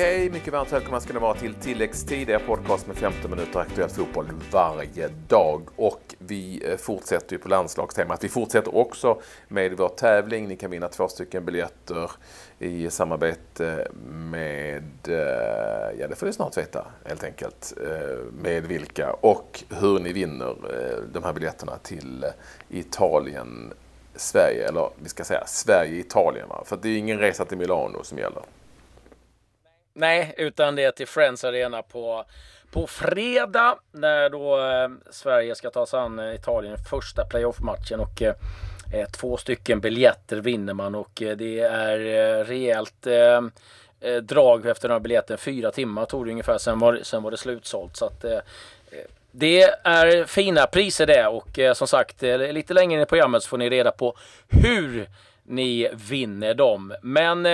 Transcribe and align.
hej! 0.00 0.30
Mycket 0.30 0.52
varmt 0.52 0.72
välkomna 0.72 1.00
ska 1.00 1.12
ni 1.12 1.18
vara 1.18 1.34
till 1.34 1.54
tilläggstid, 1.54 2.30
er 2.30 2.38
podcast 2.38 2.86
med 2.86 2.96
15 2.96 3.30
minuter 3.30 3.60
aktuell 3.60 3.88
fotboll 3.88 4.26
varje 4.52 5.08
dag. 5.28 5.62
Och 5.76 6.14
vi 6.18 6.62
eh, 6.70 6.76
fortsätter 6.76 7.32
ju 7.32 7.38
på 7.38 7.48
landslagstemat. 7.48 8.24
Vi 8.24 8.28
fortsätter 8.28 8.76
också 8.76 9.20
med 9.48 9.76
vår 9.76 9.88
tävling. 9.88 10.48
Ni 10.48 10.56
kan 10.56 10.70
vinna 10.70 10.88
två 10.88 11.08
stycken 11.08 11.44
biljetter 11.44 12.10
i 12.58 12.90
samarbete 12.90 13.88
med, 14.08 14.84
eh, 15.08 15.98
ja 15.98 16.08
det 16.08 16.16
får 16.16 16.26
ni 16.26 16.32
snart 16.32 16.56
veta 16.56 16.86
helt 17.04 17.24
enkelt, 17.24 17.72
eh, 17.84 18.18
med 18.42 18.66
vilka 18.66 19.12
och 19.12 19.64
hur 19.80 19.98
ni 19.98 20.12
vinner 20.12 20.56
de 21.12 21.24
här 21.24 21.32
biljetterna 21.32 21.72
till 21.82 22.26
Italien 22.68 23.72
Sverige, 24.14 24.68
eller 24.68 24.90
vi 25.02 25.08
ska 25.08 25.24
säga 25.24 25.46
Sverige-Italien. 25.46 26.48
För 26.64 26.78
det 26.82 26.88
är 26.88 26.96
ingen 26.96 27.18
resa 27.18 27.44
till 27.44 27.58
Milano 27.58 28.04
som 28.04 28.18
gäller. 28.18 28.42
Nej, 29.94 30.34
utan 30.36 30.76
det 30.76 30.84
är 30.84 30.90
till 30.90 31.06
Friends 31.06 31.44
Arena 31.44 31.82
på, 31.82 32.24
på 32.70 32.86
fredag 32.86 33.78
när 33.92 34.30
då 34.30 34.58
eh, 34.58 34.88
Sverige 35.10 35.54
ska 35.54 35.70
ta 35.70 35.86
sig 35.86 36.00
an 36.00 36.18
eh, 36.18 36.34
Italien 36.34 36.76
första 36.90 37.24
playoff-matchen 37.24 38.00
och 38.00 38.22
eh, 38.22 38.34
eh, 38.92 39.08
två 39.08 39.36
stycken 39.36 39.80
biljetter 39.80 40.36
vinner 40.36 40.74
man 40.74 40.94
och 40.94 41.22
eh, 41.22 41.36
det 41.36 41.60
är 41.60 41.98
eh, 41.98 42.44
rejält 42.44 43.06
drag 44.22 44.66
efter 44.66 44.88
den 44.88 44.94
här 44.94 45.00
biljetten. 45.00 45.38
Fyra 45.38 45.70
timmar 45.70 46.04
tog 46.04 46.26
det 46.26 46.30
ungefär, 46.30 46.58
sen 46.58 46.78
var, 46.78 47.00
sen 47.02 47.22
var 47.22 47.30
det 47.30 47.36
slutsålt. 47.36 47.96
Så 47.96 48.04
att, 48.04 48.24
det 49.30 49.62
är 49.84 50.24
fina 50.24 50.66
priser 50.66 51.06
det 51.06 51.26
och 51.26 51.76
som 51.76 51.88
sagt 51.88 52.22
lite 52.22 52.74
längre 52.74 52.94
in 52.94 53.00
i 53.00 53.06
programmet 53.06 53.42
så 53.42 53.48
får 53.48 53.58
ni 53.58 53.70
reda 53.70 53.90
på 53.90 54.16
hur 54.48 55.08
ni 55.42 55.88
vinner 55.92 56.54
dem. 56.54 56.94
Men 57.02 57.46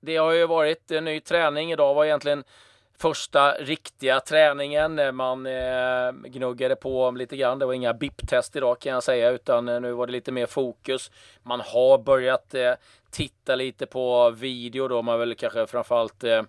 det 0.00 0.16
har 0.16 0.32
ju 0.32 0.46
varit 0.46 0.90
en 0.90 1.04
ny 1.04 1.20
träning. 1.20 1.72
Idag 1.72 1.94
var 1.94 2.04
egentligen 2.04 2.44
första 2.98 3.52
riktiga 3.52 4.20
träningen. 4.20 5.16
Man 5.16 5.46
eh, 5.46 6.12
gnuggade 6.12 6.76
på 6.76 7.10
lite 7.10 7.36
grann. 7.36 7.58
Det 7.58 7.66
var 7.66 7.72
inga 7.72 7.94
BIP-test 7.94 8.56
idag 8.56 8.78
kan 8.78 8.92
jag 8.92 9.02
säga, 9.02 9.30
utan 9.30 9.68
eh, 9.68 9.80
nu 9.80 9.92
var 9.92 10.06
det 10.06 10.12
lite 10.12 10.32
mer 10.32 10.46
fokus. 10.46 11.10
Man 11.42 11.60
har 11.60 11.98
börjat 11.98 12.54
eh, 12.54 12.72
titta 13.10 13.56
lite 13.56 13.86
på 13.86 14.30
video 14.30 14.88
då. 14.88 15.02
Man 15.02 15.18
väl 15.18 15.34
kanske 15.34 15.66
framförallt 15.66 16.24
eh, 16.24 16.42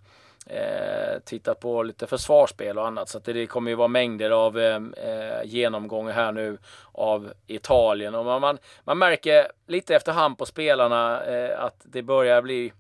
eh, 0.46 1.20
tittat 1.26 1.60
på 1.60 1.84
lite 1.84 2.08
försvarsspel 2.08 2.78
och 2.78 2.88
annat. 2.88 3.10
Så 3.10 3.18
att 3.18 3.26
det 3.26 3.48
kommer 3.48 3.72
ju 3.72 3.76
vara 3.76 3.88
mängder 3.88 4.32
av 4.32 4.60
eh, 4.60 4.76
eh, 4.98 5.44
genomgångar 5.44 6.14
här 6.14 6.32
nu 6.32 6.58
av 6.92 7.34
Italien. 7.48 8.16
Och 8.16 8.26
man, 8.26 8.42
man, 8.42 8.58
man 8.84 8.98
märker 8.98 9.48
lite 9.68 9.96
efterhand 9.96 10.38
på 10.38 10.46
spelarna 10.46 11.24
eh, 11.24 11.64
att 11.64 11.82
det 11.84 12.02
börjar 12.02 12.42
bli 12.42 12.74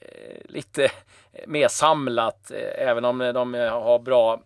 Eh, 0.00 0.40
lite 0.44 0.90
mer 1.46 1.68
samlat, 1.68 2.50
eh, 2.50 2.88
även 2.88 3.04
om 3.04 3.20
eh, 3.20 3.32
de 3.32 3.54
har 3.54 3.98
bra 3.98 4.40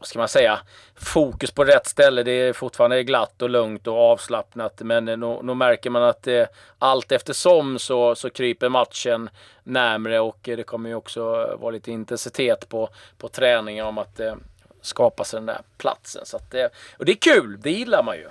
vad 0.00 0.06
ska 0.06 0.18
man 0.18 0.28
säga, 0.28 0.60
fokus 0.94 1.50
på 1.50 1.64
rätt 1.64 1.86
ställe. 1.86 2.22
Det 2.22 2.30
är 2.30 2.52
fortfarande 2.52 3.04
glatt 3.04 3.42
och 3.42 3.50
lugnt 3.50 3.86
och 3.86 3.98
avslappnat. 3.98 4.80
Men 4.80 5.04
nu 5.04 5.54
märker 5.54 5.90
man 5.90 6.02
att 6.02 6.26
eh, 6.26 6.44
allt 6.78 7.12
eftersom 7.12 7.78
så, 7.78 8.14
så 8.14 8.30
kryper 8.30 8.68
matchen 8.68 9.30
närmre 9.62 10.20
och 10.20 10.38
det 10.42 10.62
kommer 10.62 10.88
ju 10.88 10.94
också 10.94 11.22
vara 11.60 11.70
lite 11.70 11.90
intensitet 11.90 12.68
på, 12.68 12.88
på 13.18 13.28
träningen 13.28 13.86
om 13.86 13.98
att 13.98 14.20
eh, 14.20 14.34
skapa 14.80 15.24
sig 15.24 15.36
den 15.36 15.46
där 15.46 15.60
platsen. 15.78 16.26
Så 16.26 16.36
att, 16.36 16.54
eh, 16.54 16.66
och 16.98 17.04
det 17.04 17.12
är 17.12 17.34
kul, 17.34 17.60
det 17.60 17.70
gillar 17.70 18.02
man 18.02 18.16
ju. 18.16 18.28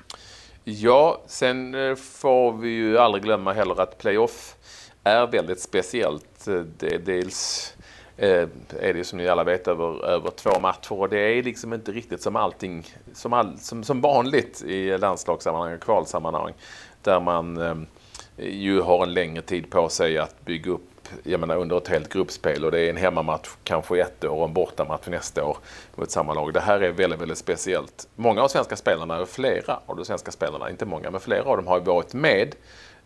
Ja, 0.64 1.22
sen 1.28 1.76
får 1.98 2.54
vi 2.54 2.70
ju 2.70 2.98
aldrig 2.98 3.24
glömma 3.24 3.54
heller 3.54 3.82
att 3.82 3.98
playoff 3.98 4.56
är 5.04 5.28
väldigt 5.28 5.60
speciellt. 5.60 6.46
Det, 6.78 6.98
dels 6.98 7.74
eh, 8.18 8.48
är 8.80 8.94
det 8.94 9.04
som 9.04 9.18
ni 9.18 9.28
alla 9.28 9.44
vet 9.44 9.68
över, 9.68 10.06
över 10.06 10.30
två 10.30 10.60
matcher 10.60 10.94
och 10.94 11.10
det 11.10 11.20
är 11.20 11.44
liksom 11.44 11.74
inte 11.74 11.92
riktigt 11.92 12.22
som 12.22 12.36
allting 12.36 12.86
som, 13.14 13.34
all, 13.34 13.58
som, 13.60 13.84
som 13.84 14.02
vanligt 14.02 14.64
i 14.64 14.98
landslagssammanhang 14.98 15.74
och 15.74 15.82
kvalsammanhang 15.82 16.54
där 17.02 17.20
man 17.20 17.58
eh, 17.58 17.76
ju 18.38 18.82
har 18.82 19.04
en 19.04 19.14
längre 19.14 19.42
tid 19.42 19.72
på 19.72 19.90
sig 19.90 20.18
att 20.18 20.46
bygga 20.46 20.72
upp 20.72 20.90
jag 21.24 21.40
menar, 21.40 21.58
under 21.58 21.78
ett 21.78 21.88
helt 21.88 22.14
gruppspel 22.14 22.66
och 22.66 22.72
det 22.72 22.80
är 22.80 22.90
en 22.90 22.98
hemmamatch 22.98 23.50
kanske 23.64 24.02
ett 24.02 24.24
år 24.24 24.30
och 24.30 24.46
en 24.46 24.54
bortamatch 24.54 25.08
nästa 25.08 25.46
år 25.46 25.58
mot 25.96 26.12
samma 26.12 26.34
lag. 26.34 26.54
Det 26.54 26.60
här 26.60 26.82
är 26.82 26.92
väldigt, 26.92 27.22
väldigt 27.22 27.38
speciellt. 27.38 28.08
Många 28.16 28.42
av 28.42 28.48
svenska 28.48 28.76
spelarna, 28.76 29.26
flera 29.26 29.80
av 29.86 29.96
de 29.96 30.06
svenska 30.06 30.32
spelarna, 30.32 30.70
inte 30.70 30.86
många, 30.86 31.12
men 31.12 31.22
flera 31.22 31.44
av 31.44 31.58
dem 31.58 31.68
har 31.68 31.78
ju 31.78 31.84
varit 31.84 32.14
med 32.14 32.56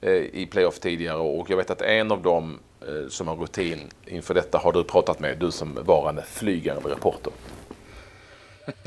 Eh, 0.02 0.12
i 0.12 0.48
playoff 0.52 0.80
tidigare 0.80 1.18
och 1.18 1.50
jag 1.50 1.58
vet 1.58 1.70
att 1.70 1.82
en 1.82 2.12
av 2.12 2.22
dem 2.22 2.60
eh, 2.82 3.10
som 3.10 3.28
har 3.28 3.36
rutin 3.36 3.80
inför 4.06 4.34
detta 4.34 4.58
har 4.58 4.72
du 4.72 4.84
pratat 4.84 5.20
med, 5.20 5.38
du 5.38 5.52
som 5.52 5.80
varande 5.84 6.24
flygande 6.24 6.90
reporter. 6.90 7.34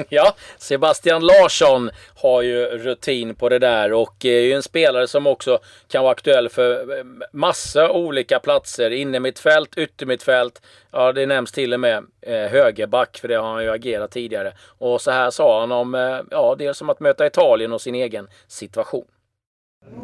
Ja, 0.09 0.35
Sebastian 0.59 1.27
Larsson 1.27 1.91
har 2.15 2.43
ju 2.43 2.65
rutin 2.65 3.35
på 3.35 3.49
det 3.49 3.59
där 3.59 3.93
och 3.93 4.25
eh, 4.25 4.33
är 4.33 4.41
ju 4.41 4.53
en 4.53 4.63
spelare 4.63 5.09
som 5.09 5.27
också 5.27 5.59
kan 5.89 6.03
vara 6.03 6.13
aktuell 6.13 6.49
för 6.49 7.05
massa 7.33 7.91
olika 7.91 8.39
platser. 8.39 8.91
Innermittfält, 8.91 9.79
yttermittfält, 9.79 10.63
ja 10.91 11.13
det 11.13 11.27
nämns 11.27 11.53
till 11.53 11.75
och 11.75 11.81
med 11.81 12.05
högerback 12.27 13.19
för 13.19 13.29
det 13.29 13.35
har 13.35 13.53
han 13.53 13.65
ju 13.65 13.71
agerat 13.71 14.11
tidigare. 14.11 14.53
Och 14.79 15.01
så 15.01 15.11
här 15.11 15.31
sa 15.31 15.61
han 15.61 15.73
om, 15.73 15.95
ja 16.31 16.57
dels 16.59 16.83
om 16.83 16.91
att 16.91 17.01
möta 17.01 17.27
Italien 17.27 17.73
och 17.73 17.81
sin 17.81 17.95
egen 17.95 18.29
situation. 18.49 19.07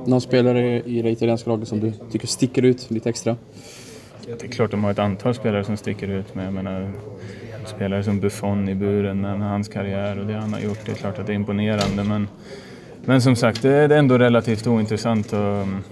Någon 0.06 0.20
spelare 0.20 0.82
i 0.82 1.02
det 1.02 1.10
italienska 1.10 1.50
laget 1.50 1.68
som 1.68 1.80
du 1.80 1.92
tycker 2.12 2.26
sticker 2.26 2.62
ut 2.62 2.90
lite 2.90 3.08
extra? 3.08 3.36
Det 4.26 4.44
är 4.44 4.48
klart 4.48 4.70
de 4.70 4.84
har 4.84 4.90
ett 4.90 4.98
antal 4.98 5.34
spelare 5.34 5.64
som 5.64 5.76
sticker 5.76 6.08
ut. 6.08 6.34
Men 6.34 6.44
jag 6.44 6.54
menar, 6.54 6.92
spelare 7.66 8.04
som 8.04 8.20
Buffon 8.20 8.68
i 8.68 8.74
buren 8.74 9.20
med 9.20 9.48
hans 9.48 9.68
karriär 9.68 10.18
och 10.18 10.26
det 10.26 10.34
han 10.34 10.52
har 10.52 10.60
gjort. 10.60 10.78
Det 10.86 10.92
är 10.92 10.96
klart 10.96 11.18
att 11.18 11.26
det 11.26 11.32
är 11.32 11.34
imponerande. 11.34 12.04
Men, 12.04 12.28
men 13.04 13.22
som 13.22 13.36
sagt, 13.36 13.62
det 13.62 13.72
är 13.72 13.88
ändå 13.88 14.18
relativt 14.18 14.66
ointressant 14.66 15.26
att 15.26 15.64
mm, 15.64 15.82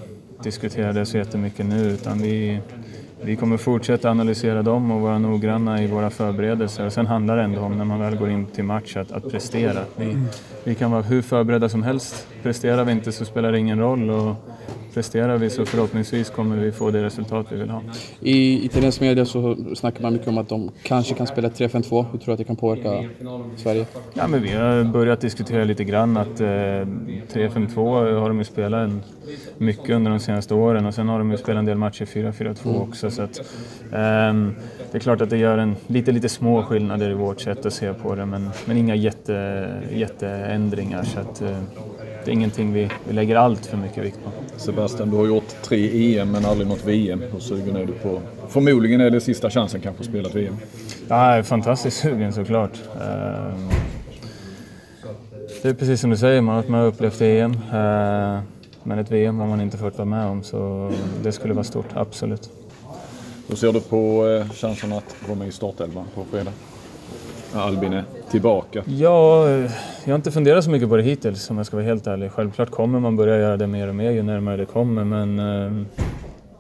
diskutera 0.42 0.92
det 0.92 1.06
så 1.06 1.16
jättemycket 1.16 1.66
nu. 1.66 1.90
Utan 1.90 2.22
vi, 2.22 2.60
vi 3.24 3.36
kommer 3.36 3.56
fortsätta 3.56 4.10
analysera 4.10 4.62
dem 4.62 4.90
och 4.90 5.00
vara 5.00 5.18
noggranna 5.18 5.82
i 5.82 5.86
våra 5.86 6.10
förberedelser. 6.10 6.86
Och 6.86 6.92
sen 6.92 7.06
handlar 7.06 7.36
det 7.36 7.42
ändå 7.42 7.60
om, 7.60 7.78
när 7.78 7.84
man 7.84 8.00
väl 8.00 8.16
går 8.16 8.30
in 8.30 8.46
till 8.46 8.64
match, 8.64 8.96
att, 8.96 9.12
att 9.12 9.30
prestera. 9.30 9.80
Vi, 9.96 10.16
vi 10.64 10.74
kan 10.74 10.90
vara 10.90 11.02
hur 11.02 11.22
förberedda 11.22 11.68
som 11.68 11.82
helst. 11.82 12.26
Presterar 12.42 12.84
vi 12.84 12.92
inte 12.92 13.12
så 13.12 13.24
spelar 13.24 13.52
det 13.52 13.58
ingen 13.58 13.78
roll. 13.78 14.10
Och 14.10 14.36
presterar 14.94 15.38
vi 15.38 15.50
så 15.50 15.66
förhoppningsvis 15.66 16.30
kommer 16.30 16.56
vi 16.56 16.72
få 16.72 16.90
det 16.90 17.02
resultat 17.02 17.46
vi 17.50 17.56
vill 17.56 17.70
ha. 17.70 17.82
I 18.20 18.64
italiensk 18.64 19.00
media 19.00 19.24
så 19.24 19.56
snackar 19.74 20.02
man 20.02 20.12
mycket 20.12 20.28
om 20.28 20.38
att 20.38 20.48
de 20.48 20.70
kanske 20.82 21.14
kan 21.14 21.26
spela 21.26 21.48
3-5-2. 21.48 22.06
Hur 22.12 22.18
tror 22.18 22.26
du 22.26 22.32
att 22.32 22.38
det 22.38 22.44
kan 22.44 22.56
påverka 22.56 23.08
Sverige? 23.56 23.86
Ja, 24.14 24.26
men 24.26 24.42
vi 24.42 24.52
har 24.52 24.84
börjat 24.84 25.20
diskutera 25.20 25.64
lite 25.64 25.84
grann 25.84 26.16
att 26.16 26.40
eh, 26.40 26.46
3-5-2 26.46 28.18
har 28.18 28.28
de 28.28 28.38
ju 28.38 28.44
spelat 28.44 28.84
en, 28.84 29.02
mycket 29.58 29.90
under 29.90 30.10
de 30.10 30.20
senaste 30.20 30.54
åren 30.54 30.86
och 30.86 30.94
sen 30.94 31.08
har 31.08 31.18
de 31.18 31.30
ju 31.30 31.36
spelat 31.36 31.58
en 31.58 31.64
del 31.64 31.78
matcher 31.78 32.04
4-4-2 32.04 32.68
mm. 32.68 32.82
också. 32.82 33.10
Så 33.10 33.22
att, 33.22 33.38
eh, 33.92 34.34
det 34.94 34.98
är 34.98 35.00
klart 35.00 35.20
att 35.20 35.30
det 35.30 35.36
gör 35.36 35.58
en, 35.58 35.76
lite, 35.86 36.12
lite 36.12 36.28
små 36.28 36.62
skillnader 36.62 37.10
i 37.10 37.14
vårt 37.14 37.40
sätt 37.40 37.66
att 37.66 37.72
se 37.72 37.92
på 37.92 38.14
det 38.14 38.26
men, 38.26 38.50
men 38.64 38.76
inga 38.76 38.94
jätte, 38.94 39.68
jätteändringar. 39.92 41.02
Så 41.02 41.20
att, 41.20 41.42
eh, 41.42 41.58
det 42.24 42.30
är 42.30 42.32
ingenting 42.32 42.72
vi, 42.72 42.90
vi 43.08 43.12
lägger 43.12 43.36
allt 43.36 43.66
för 43.66 43.76
mycket 43.76 44.04
vikt 44.04 44.18
på. 44.24 44.30
Sebastian, 44.56 45.10
du 45.10 45.16
har 45.16 45.26
gjort 45.26 45.54
tre 45.62 46.18
EM 46.18 46.32
men 46.32 46.44
aldrig 46.44 46.68
något 46.68 46.84
VM. 46.84 47.22
Hur 47.32 47.40
sugen 47.40 47.76
är 47.76 47.86
du 47.86 47.92
på... 47.92 48.20
Förmodligen 48.48 49.00
är 49.00 49.10
det 49.10 49.20
sista 49.20 49.50
chansen 49.50 49.80
kanske 49.80 50.00
att 50.00 50.08
spela 50.08 50.28
ett 50.28 50.34
VM. 50.34 50.56
Jag 51.08 51.18
är 51.18 51.42
fantastiskt 51.42 51.96
sugen 52.00 52.32
såklart. 52.32 52.82
Ehm, 52.94 53.68
det 55.62 55.68
är 55.68 55.74
precis 55.74 56.00
som 56.00 56.10
du 56.10 56.16
säger, 56.16 56.40
man 56.40 56.74
har 56.74 56.86
upplevt 56.86 57.20
EM. 57.20 57.52
Ehm, 57.72 58.40
men 58.82 58.98
ett 58.98 59.10
VM 59.10 59.38
har 59.38 59.46
man 59.46 59.60
inte 59.60 59.76
fått 59.76 59.98
vara 59.98 60.08
med 60.08 60.26
om 60.26 60.42
så 60.42 60.92
det 61.22 61.32
skulle 61.32 61.54
vara 61.54 61.64
stort, 61.64 61.88
absolut. 61.94 62.50
Hur 63.48 63.56
ser 63.56 63.72
du 63.72 63.80
på 63.80 64.28
eh, 64.28 64.50
chansen 64.50 64.92
att 64.92 65.16
vara 65.28 65.38
med 65.38 65.48
i 65.48 65.52
startelvan 65.52 66.04
på 66.14 66.24
fredag? 66.24 66.52
Albin 67.54 67.92
är 67.92 68.04
tillbaka? 68.30 68.82
Ja, 68.86 69.48
eh, 69.48 69.70
jag 70.04 70.12
har 70.12 70.14
inte 70.14 70.30
funderat 70.30 70.64
så 70.64 70.70
mycket 70.70 70.88
på 70.88 70.96
det 70.96 71.02
hittills 71.02 71.50
om 71.50 71.56
jag 71.56 71.66
ska 71.66 71.76
vara 71.76 71.86
helt 71.86 72.06
ärlig. 72.06 72.32
Självklart 72.32 72.70
kommer 72.70 73.00
man 73.00 73.16
börja 73.16 73.38
göra 73.38 73.56
det 73.56 73.66
mer 73.66 73.88
och 73.88 73.94
mer 73.94 74.10
ju 74.10 74.22
närmare 74.22 74.56
det 74.56 74.64
kommer 74.64 75.04
men 75.04 75.38
eh, 75.38 75.86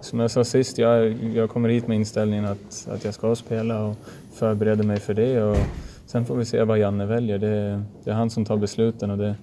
som 0.00 0.20
jag 0.20 0.30
sa 0.30 0.44
sist, 0.44 0.78
jag, 0.78 1.12
jag 1.34 1.50
kommer 1.50 1.68
hit 1.68 1.86
med 1.86 1.96
inställningen 1.96 2.44
att, 2.44 2.88
att 2.90 3.04
jag 3.04 3.14
ska 3.14 3.34
spela 3.36 3.84
och 3.84 3.96
förbereder 4.34 4.84
mig 4.84 5.00
för 5.00 5.14
det. 5.14 5.42
Och 5.42 5.56
sen 6.06 6.26
får 6.26 6.36
vi 6.36 6.44
se 6.44 6.62
vad 6.62 6.78
Janne 6.78 7.06
väljer. 7.06 7.38
Det, 7.38 7.82
det 8.04 8.10
är 8.10 8.14
han 8.14 8.30
som 8.30 8.44
tar 8.44 8.56
besluten. 8.56 9.10
Och 9.10 9.18
det, 9.18 9.34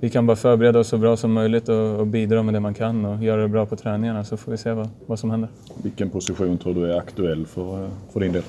vi 0.00 0.10
kan 0.10 0.26
bara 0.26 0.36
förbereda 0.36 0.78
oss 0.78 0.88
så 0.88 0.98
bra 0.98 1.16
som 1.16 1.32
möjligt 1.32 1.68
och, 1.68 2.00
och, 2.00 2.06
bidra 2.06 2.42
med 2.42 2.54
det 2.54 2.60
man 2.60 2.74
kan 2.74 3.04
och 3.04 3.24
göra 3.24 3.42
det 3.42 3.48
bra 3.48 3.66
på 3.66 3.76
träningarna 3.76 4.24
så 4.24 4.36
får 4.36 4.52
vi 4.52 4.58
se 4.58 4.72
vad, 4.72 4.88
vad 5.06 5.18
som 5.18 5.30
händer. 5.30 5.48
Vilken 5.82 6.10
position 6.10 6.58
tror 6.58 6.74
du 6.74 6.92
är 6.92 6.98
aktuell 6.98 7.46
för, 7.46 7.88
för 8.12 8.20
din 8.20 8.32
del? 8.32 8.42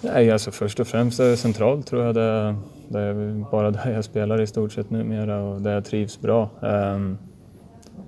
Nej, 0.00 0.30
alltså 0.30 0.50
först 0.50 0.80
och 0.80 0.86
främst 0.86 1.20
är 1.20 1.24
det 1.24 1.36
centralt 1.36 1.86
tror 1.86 2.04
jag. 2.04 2.14
Det, 2.14 2.56
det 2.88 2.98
är 2.98 3.44
bara 3.50 3.70
där 3.70 3.90
jag 3.90 4.04
spelar 4.04 4.40
i 4.40 4.46
stort 4.46 4.72
sett 4.72 4.90
numera 4.90 5.42
och 5.42 5.60
där 5.60 5.74
jag 5.74 5.84
trivs 5.84 6.20
bra. 6.20 6.50
Um, 6.60 7.18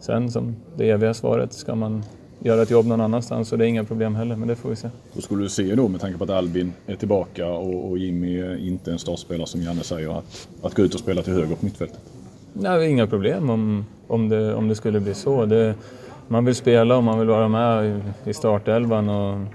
sen 0.01 0.31
som 0.31 0.57
det 0.77 0.91
eviga 0.91 1.15
svaret, 1.15 1.53
ska 1.53 1.75
man 1.75 2.05
göra 2.39 2.63
ett 2.63 2.71
jobb 2.71 2.87
någon 2.87 3.01
annanstans 3.01 3.49
så 3.49 3.57
det 3.57 3.65
är 3.65 3.69
inga 3.69 3.85
problem 3.85 4.15
heller, 4.15 4.37
men 4.37 4.49
det 4.49 4.57
får 4.57 4.69
vi 4.69 4.77
se. 4.77 4.89
Hur 5.15 5.23
skulle 5.23 5.43
du 5.43 5.49
se 5.49 5.75
då 5.75 5.89
med 5.89 6.01
tanke 6.01 6.19
på 6.19 6.25
att 6.25 6.31
Albin 6.31 6.73
är 6.87 6.97
tillbaka 6.97 7.49
och, 7.49 7.91
och 7.91 7.99
Jimmy 7.99 8.41
är 8.41 8.57
inte 8.57 8.93
en 8.93 8.99
startspelare 8.99 9.47
som 9.47 9.63
Janne 9.63 9.83
säger, 9.83 10.19
att, 10.19 10.49
att 10.63 10.75
gå 10.75 10.83
ut 10.83 10.95
och 10.95 11.01
spela 11.01 11.23
till 11.23 11.33
höger 11.33 11.57
på 11.57 11.65
mittfältet? 11.65 12.16
Nej, 12.61 12.91
inga 12.91 13.07
problem 13.07 13.51
om, 13.51 13.87
om, 14.07 14.29
det, 14.29 14.55
om 14.55 14.69
det 14.69 14.75
skulle 14.75 15.01
bli 15.01 15.15
så. 15.15 15.47
Det, 15.47 15.75
man 16.29 16.45
vill 16.45 16.55
spela 16.55 16.97
och 16.97 17.05
man 17.05 17.19
vill 17.19 17.29
vara 17.29 17.49
med 17.49 18.01
i, 18.25 18.33
startelvan 18.33 19.09
och 19.09 19.47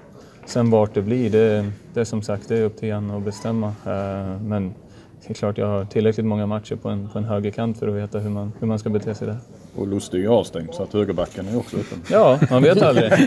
sen 0.46 0.70
vart 0.70 0.94
det 0.94 1.02
blir, 1.02 1.30
det, 1.30 1.72
det 1.94 2.00
är 2.00 2.04
som 2.04 2.22
sagt 2.22 2.50
det 2.50 2.58
är 2.58 2.64
upp 2.64 2.78
till 2.78 2.90
Janne 2.90 3.18
att 3.18 3.24
bestämma. 3.24 3.68
Eh, 3.68 4.42
men 4.42 4.74
det 5.22 5.30
är 5.30 5.34
klart 5.34 5.58
jag 5.58 5.68
har 5.68 5.86
tillräckligt 5.86 6.26
många 6.26 6.46
matcher 6.46 6.76
på 6.76 6.90
en, 6.90 7.10
på 7.10 7.18
en 7.18 7.24
högerkant 7.24 7.80
för 7.80 7.88
att 7.88 7.96
veta 7.96 8.20
hur 8.20 8.30
man, 8.30 8.52
hur 8.60 8.68
man 8.68 8.80
ska 8.80 8.90
bete 8.90 9.16
sig 9.16 9.28
där. 9.28 9.38
Och 9.76 9.88
Lustig 9.88 10.26
är 10.26 10.30
avstängd 10.30 10.74
så 10.74 10.84
att 10.84 10.94
högerbacken 10.94 11.48
är 11.48 11.58
också 11.58 11.78
öppen. 11.78 12.02
Ja, 12.12 12.40
man 12.50 12.64
vet 12.64 12.82
aldrig. 12.82 13.12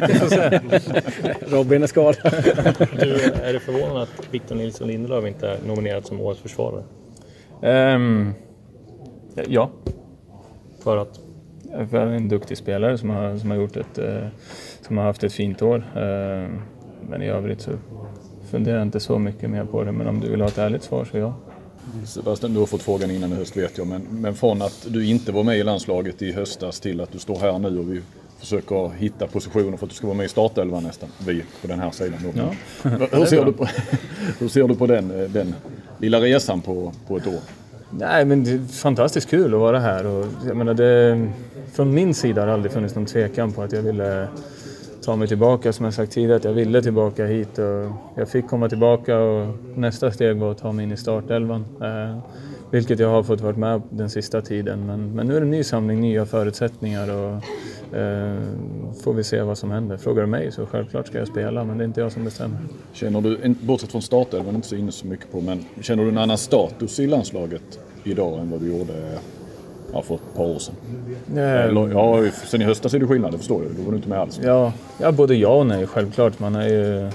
Robin 1.49 1.83
är 1.83 1.87
skadad. 1.87 2.17
Du, 3.01 3.15
är 3.43 3.53
det 3.53 3.61
förvånande 3.61 4.03
att 4.03 4.29
Victor 4.31 4.55
Nilsson 4.55 4.89
Lindelöf 4.89 5.27
inte 5.27 5.49
är 5.49 5.59
nominerad 5.67 6.07
som 6.07 6.21
årets 6.21 6.41
försvarare? 6.41 6.83
Ehm, 7.63 8.35
ja, 9.49 9.71
För 10.83 10.97
att? 10.97 11.21
för 11.91 11.97
är 11.97 12.07
en 12.07 12.29
duktig 12.29 12.59
spelare 12.59 12.99
som 12.99 13.11
har, 13.11 13.39
som 13.39 13.51
har, 13.51 13.57
gjort 13.57 13.77
ett, 13.77 13.99
eh, 13.99 14.27
som 14.81 14.99
har 14.99 15.05
haft 15.05 15.25
ett 15.25 15.33
fint 15.33 15.63
år. 15.63 15.77
Eh, 15.77 16.49
men 17.09 17.23
i 17.23 17.29
övrigt 17.29 17.61
så 17.61 17.71
funderar 18.51 18.77
jag 18.77 18.87
inte 18.87 19.01
så 19.01 19.19
mycket 19.19 19.51
mer 19.51 19.65
på 19.65 19.85
det. 19.85 19.93
Men 19.93 20.07
om 20.07 20.21
du 20.21 20.31
vill 20.31 20.41
ha 20.41 20.49
ett 20.49 20.59
ärligt 20.59 20.83
svar 20.83 21.05
så 21.05 21.19
ja. 21.19 21.35
Sebastian, 22.07 22.55
du 22.55 22.61
har 22.61 22.67
fått 22.67 22.83
frågan 22.83 23.11
innan 23.11 23.33
i 23.33 23.35
höst 23.35 23.57
vet 23.57 23.79
jag, 23.79 23.87
men, 23.87 24.03
men 24.11 24.35
från 24.35 24.63
att 24.63 24.87
du 24.89 25.07
inte 25.07 25.33
var 25.33 25.43
med 25.43 25.59
i 25.59 25.63
landslaget 25.63 26.23
i 26.23 26.33
höstas 26.33 26.81
till 26.81 27.01
att 27.01 27.13
du 27.13 27.19
står 27.19 27.37
här 27.37 27.59
nu 27.59 27.79
och 27.79 27.93
vi 27.93 28.01
försöker 28.39 28.91
hitta 28.97 29.27
positioner 29.27 29.77
för 29.77 29.87
att 29.87 29.91
du 29.91 29.97
ska 29.97 30.07
vara 30.07 30.17
med 30.17 30.27
i 30.27 30.29
startelvan 30.29 30.83
nästan, 30.83 31.09
vi 31.27 31.45
på 31.63 31.67
den 31.67 31.81
här 31.81 31.91
sidan. 31.91 32.19
Ja. 32.35 32.55
hur, 33.13 33.25
ser 33.25 33.45
du 33.45 33.53
på, 33.53 33.67
hur 34.39 34.49
ser 34.49 34.69
du 34.69 34.75
på 34.75 34.87
den, 34.87 35.23
eh, 35.23 35.31
den 35.31 35.55
lilla 35.99 36.21
resan 36.21 36.61
på, 36.61 36.93
på 37.07 37.17
ett 37.17 37.27
år? 37.27 37.41
Nej, 37.99 38.25
men 38.25 38.45
det 38.45 38.51
är 38.51 38.59
fantastiskt 38.59 39.31
kul 39.31 39.55
att 39.55 39.61
vara 39.61 39.79
här. 39.79 40.07
Och, 40.07 40.27
jag 40.47 40.57
menar, 40.57 40.75
det, 40.75 41.29
från 41.73 41.95
min 41.95 42.15
sida 42.15 42.41
har 42.41 42.47
det 42.47 42.55
aldrig 42.55 42.73
funnits 42.73 42.95
någon 42.95 43.07
tvekan 43.07 43.53
på 43.53 43.63
att 43.63 43.73
jag 43.73 43.83
ville 43.83 44.29
ta 45.05 45.17
mig 45.17 45.29
tillbaka. 45.29 45.73
Som 45.73 45.85
jag 45.85 45.95
sagt 45.95 46.13
tidigare, 46.13 46.37
att 46.37 46.45
jag 46.45 46.53
ville 46.53 46.83
tillbaka 46.83 47.27
hit. 47.27 47.59
Och 47.59 47.93
jag 48.15 48.29
fick 48.29 48.49
komma 48.49 48.69
tillbaka 48.69 49.19
och 49.19 49.55
nästa 49.75 50.11
steg 50.11 50.37
var 50.37 50.51
att 50.51 50.59
ta 50.59 50.73
mig 50.73 50.85
in 50.85 50.93
i 50.93 50.97
startelvan. 50.97 51.65
Eh, 51.83 52.19
vilket 52.71 52.99
jag 52.99 53.09
har 53.09 53.23
fått 53.23 53.41
vara 53.41 53.57
med 53.57 53.83
den 53.91 54.11
sista 54.11 54.41
tiden. 54.41 54.87
Men, 54.87 55.15
men 55.15 55.27
nu 55.27 55.37
är 55.37 55.41
det 55.41 55.47
en 55.47 55.51
ny 55.51 55.65
samling, 55.65 56.01
nya 56.01 56.27
förutsättningar. 56.27 57.11
Och, 57.11 57.43
får 59.03 59.13
vi 59.13 59.25
se 59.25 59.43
vad 59.43 59.59
som 59.59 59.71
händer. 59.71 59.97
Frågar 59.97 60.23
du 60.23 60.27
mig 60.27 60.53
så 60.53 60.67
självklart 60.67 61.07
ska 61.07 61.19
jag 61.19 61.29
spela, 61.29 61.65
men 61.65 61.79
det 61.79 61.85
är 61.85 61.87
inte 61.87 62.01
jag 62.01 62.13
som 62.13 62.25
bestämmer. 62.25 62.59
Känner 62.93 63.21
du, 63.21 63.39
in- 63.45 63.59
bortsett 63.63 63.93
från 63.93 64.03
startelvan, 64.03 64.55
inte 64.55 64.69
så 64.69 64.77
inne 64.77 64.93
så 64.93 65.07
mycket 65.07 65.33
på, 65.33 65.41
men 65.41 65.65
känner 65.81 66.03
du 66.03 66.09
en 66.09 66.19
annan 66.19 66.39
status 66.39 67.01
i 67.01 67.07
landslaget 67.07 67.79
idag 68.05 68.39
än 68.41 68.51
vad 68.51 68.61
du 68.61 68.77
gjorde 68.79 69.19
ja, 69.93 70.03
för 70.03 70.15
ett 70.15 70.35
par 70.37 70.45
år 70.45 70.59
sedan? 70.59 70.75
Eller, 71.37 71.89
ja, 71.93 72.31
sen 72.47 72.63
i 72.63 72.65
höstas 72.65 72.95
är 72.95 72.99
det 72.99 73.07
skillnad, 73.07 73.33
det 73.33 73.39
förstår 73.39 73.63
jag. 73.63 73.73
Då 73.77 73.83
var 73.83 73.91
du 73.91 73.97
inte 73.97 74.09
med 74.09 74.19
alls. 74.19 74.41
Ja, 74.43 74.73
ja, 75.01 75.13
både 75.13 75.35
ja 75.35 75.49
och 75.59 75.67
nej 75.67 75.87
självklart. 75.87 76.39
Man 76.41 76.55
är 76.55 76.69
ju, 76.69 77.11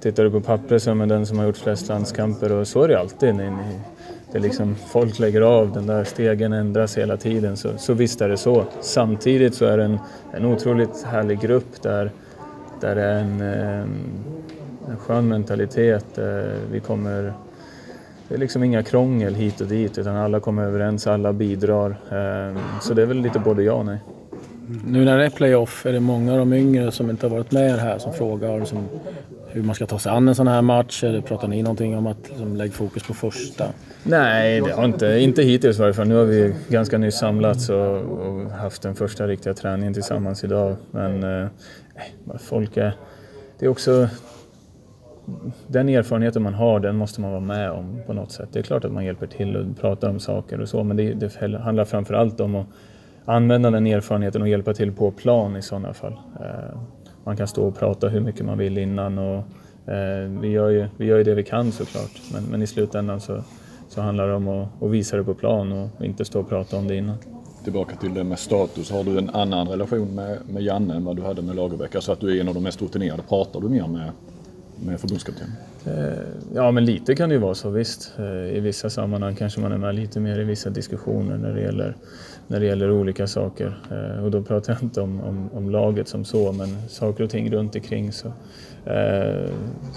tittar 0.00 0.24
du 0.24 0.30
på 0.30 0.40
pappret 0.40 0.82
så 0.82 0.90
är 0.90 0.94
man 0.94 1.08
den 1.08 1.26
som 1.26 1.38
har 1.38 1.46
gjort 1.46 1.56
flest 1.56 1.88
landskamper 1.88 2.52
och 2.52 2.68
så 2.68 2.82
är 2.82 2.88
det 2.88 2.98
alltid. 3.00 3.34
När 3.34 3.50
ni, 3.50 3.80
det 4.32 4.38
liksom, 4.38 4.74
folk 4.74 5.18
lägger 5.18 5.40
av, 5.40 5.72
den 5.72 5.86
där 5.86 6.04
stegen 6.04 6.52
ändras 6.52 6.98
hela 6.98 7.16
tiden. 7.16 7.56
Så, 7.56 7.78
så 7.78 7.94
visst 7.94 8.20
är 8.20 8.28
det 8.28 8.36
så. 8.36 8.64
Samtidigt 8.80 9.54
så 9.54 9.64
är 9.64 9.78
det 9.78 9.84
en, 9.84 9.98
en 10.32 10.44
otroligt 10.44 11.02
härlig 11.02 11.40
grupp 11.40 11.82
där, 11.82 12.10
där 12.80 12.94
det 12.94 13.02
är 13.02 13.18
en, 13.18 13.40
en 14.88 14.96
skön 14.98 15.28
mentalitet. 15.28 16.18
Eh, 16.18 16.24
vi 16.70 16.80
kommer... 16.80 17.32
Det 18.28 18.34
är 18.34 18.38
liksom 18.38 18.62
inga 18.62 18.82
krångel 18.82 19.34
hit 19.34 19.60
och 19.60 19.66
dit 19.66 19.98
utan 19.98 20.16
alla 20.16 20.40
kommer 20.40 20.64
överens, 20.64 21.06
alla 21.06 21.32
bidrar. 21.32 21.90
Eh, 21.90 22.60
så 22.80 22.94
det 22.94 23.02
är 23.02 23.06
väl 23.06 23.20
lite 23.20 23.38
både 23.38 23.62
ja 23.62 23.72
och 23.72 23.86
nej. 23.86 23.98
Nu 24.84 25.04
när 25.04 25.18
det 25.18 25.24
är 25.24 25.30
playoff 25.30 25.86
är 25.86 25.92
det 25.92 26.00
många 26.00 26.32
av 26.32 26.38
de 26.38 26.52
yngre 26.52 26.92
som 26.92 27.10
inte 27.10 27.26
har 27.26 27.30
varit 27.30 27.52
med 27.52 27.78
här 27.78 27.98
som 27.98 28.12
frågar 28.12 28.64
som, 28.64 28.88
hur 29.48 29.62
man 29.62 29.74
ska 29.74 29.86
ta 29.86 29.98
sig 29.98 30.12
an 30.12 30.28
en 30.28 30.34
sån 30.34 30.48
här 30.48 30.62
match. 30.62 31.04
Eller 31.04 31.20
pratar 31.20 31.48
ni 31.48 31.62
någonting 31.62 31.96
om 31.96 32.06
att 32.06 32.28
liksom, 32.28 32.56
lägga 32.56 32.72
fokus 32.72 33.02
på 33.02 33.14
första? 33.14 33.64
Nej, 34.02 34.60
det 34.60 34.72
har 34.72 34.84
inte, 34.84 35.06
inte 35.06 35.42
hittills 35.42 35.76
i 35.76 35.80
varje 35.80 35.94
fall. 35.94 36.08
Nu 36.08 36.14
har 36.14 36.24
vi 36.24 36.54
ganska 36.68 36.98
nyss 36.98 37.18
samlats 37.18 37.68
och, 37.68 37.96
och 38.00 38.50
haft 38.50 38.82
den 38.82 38.94
första 38.94 39.26
riktiga 39.26 39.54
träningen 39.54 39.94
tillsammans 39.94 40.44
idag. 40.44 40.76
Men 40.90 41.22
eh, 41.22 41.42
eh 41.42 41.48
folk 42.38 42.76
är... 42.76 42.92
Det 43.58 43.66
är 43.66 43.70
också... 43.70 44.08
Den 45.66 45.88
erfarenheten 45.88 46.42
man 46.42 46.54
har, 46.54 46.80
den 46.80 46.96
måste 46.96 47.20
man 47.20 47.30
vara 47.30 47.40
med 47.40 47.70
om 47.70 48.00
på 48.06 48.12
något 48.12 48.32
sätt. 48.32 48.48
Det 48.52 48.58
är 48.58 48.62
klart 48.62 48.84
att 48.84 48.92
man 48.92 49.04
hjälper 49.04 49.26
till 49.26 49.56
och 49.56 49.80
pratar 49.80 50.10
om 50.10 50.20
saker 50.20 50.60
och 50.60 50.68
så, 50.68 50.84
men 50.84 50.96
det, 50.96 51.14
det 51.14 51.58
handlar 51.58 51.84
framför 51.84 52.14
allt 52.14 52.40
om 52.40 52.54
att 52.54 52.66
använda 53.28 53.70
den 53.70 53.86
erfarenheten 53.86 54.42
och 54.42 54.48
hjälpa 54.48 54.74
till 54.74 54.92
på 54.92 55.10
plan 55.10 55.56
i 55.56 55.62
sådana 55.62 55.94
fall. 55.94 56.12
Eh, 56.40 56.78
man 57.24 57.36
kan 57.36 57.48
stå 57.48 57.68
och 57.68 57.78
prata 57.78 58.08
hur 58.08 58.20
mycket 58.20 58.46
man 58.46 58.58
vill 58.58 58.78
innan 58.78 59.18
och 59.18 59.36
eh, 59.92 60.28
vi, 60.40 60.48
gör 60.48 60.68
ju, 60.68 60.88
vi 60.96 61.06
gör 61.06 61.18
ju 61.18 61.24
det 61.24 61.34
vi 61.34 61.44
kan 61.44 61.72
såklart. 61.72 62.20
Men, 62.32 62.44
men 62.44 62.62
i 62.62 62.66
slutändan 62.66 63.20
så, 63.20 63.42
så 63.88 64.00
handlar 64.00 64.28
det 64.28 64.34
om 64.34 64.48
att, 64.48 64.82
att 64.82 64.90
visa 64.90 65.16
det 65.16 65.24
på 65.24 65.34
plan 65.34 65.72
och 65.72 66.04
inte 66.04 66.24
stå 66.24 66.40
och 66.40 66.48
prata 66.48 66.76
om 66.76 66.88
det 66.88 66.96
innan. 66.96 67.16
Tillbaka 67.64 67.96
till 67.96 68.14
det 68.14 68.24
med 68.24 68.38
status. 68.38 68.90
Har 68.90 69.04
du 69.04 69.18
en 69.18 69.30
annan 69.30 69.68
relation 69.68 70.14
med, 70.14 70.38
med 70.48 70.62
Janne 70.62 70.94
än 70.94 71.04
vad 71.04 71.16
du 71.16 71.22
hade 71.22 71.42
med 71.42 71.56
Lagerbäck? 71.56 71.94
Alltså 71.94 72.12
att 72.12 72.20
du 72.20 72.36
är 72.36 72.40
en 72.40 72.48
av 72.48 72.54
de 72.54 72.62
mest 72.62 72.82
rutinerade. 72.82 73.22
Pratar 73.28 73.60
du 73.60 73.68
mer 73.68 73.86
med, 73.86 74.10
med 74.76 75.00
förbundskaptenen? 75.00 75.52
Eh, 75.88 76.18
ja, 76.54 76.70
men 76.70 76.84
lite 76.84 77.14
kan 77.14 77.28
det 77.28 77.34
ju 77.34 77.40
vara 77.40 77.54
så 77.54 77.70
visst. 77.70 78.12
Eh, 78.18 78.56
I 78.56 78.60
vissa 78.60 78.90
sammanhang 78.90 79.34
kanske 79.34 79.60
man 79.60 79.72
är 79.72 79.78
med 79.78 79.94
lite 79.94 80.20
mer 80.20 80.40
i 80.40 80.44
vissa 80.44 80.70
diskussioner 80.70 81.38
när 81.38 81.54
det 81.54 81.60
gäller, 81.60 81.96
när 82.46 82.60
det 82.60 82.66
gäller 82.66 82.90
olika 82.90 83.26
saker. 83.26 83.78
Eh, 83.90 84.24
och 84.24 84.30
då 84.30 84.42
pratar 84.42 84.72
jag 84.72 84.82
inte 84.82 85.00
om, 85.00 85.20
om, 85.20 85.50
om 85.52 85.70
laget 85.70 86.08
som 86.08 86.24
så, 86.24 86.52
men 86.52 86.88
saker 86.88 87.24
och 87.24 87.30
ting 87.30 87.52
runt 87.52 87.74
omkring 87.74 88.12
så, 88.12 88.32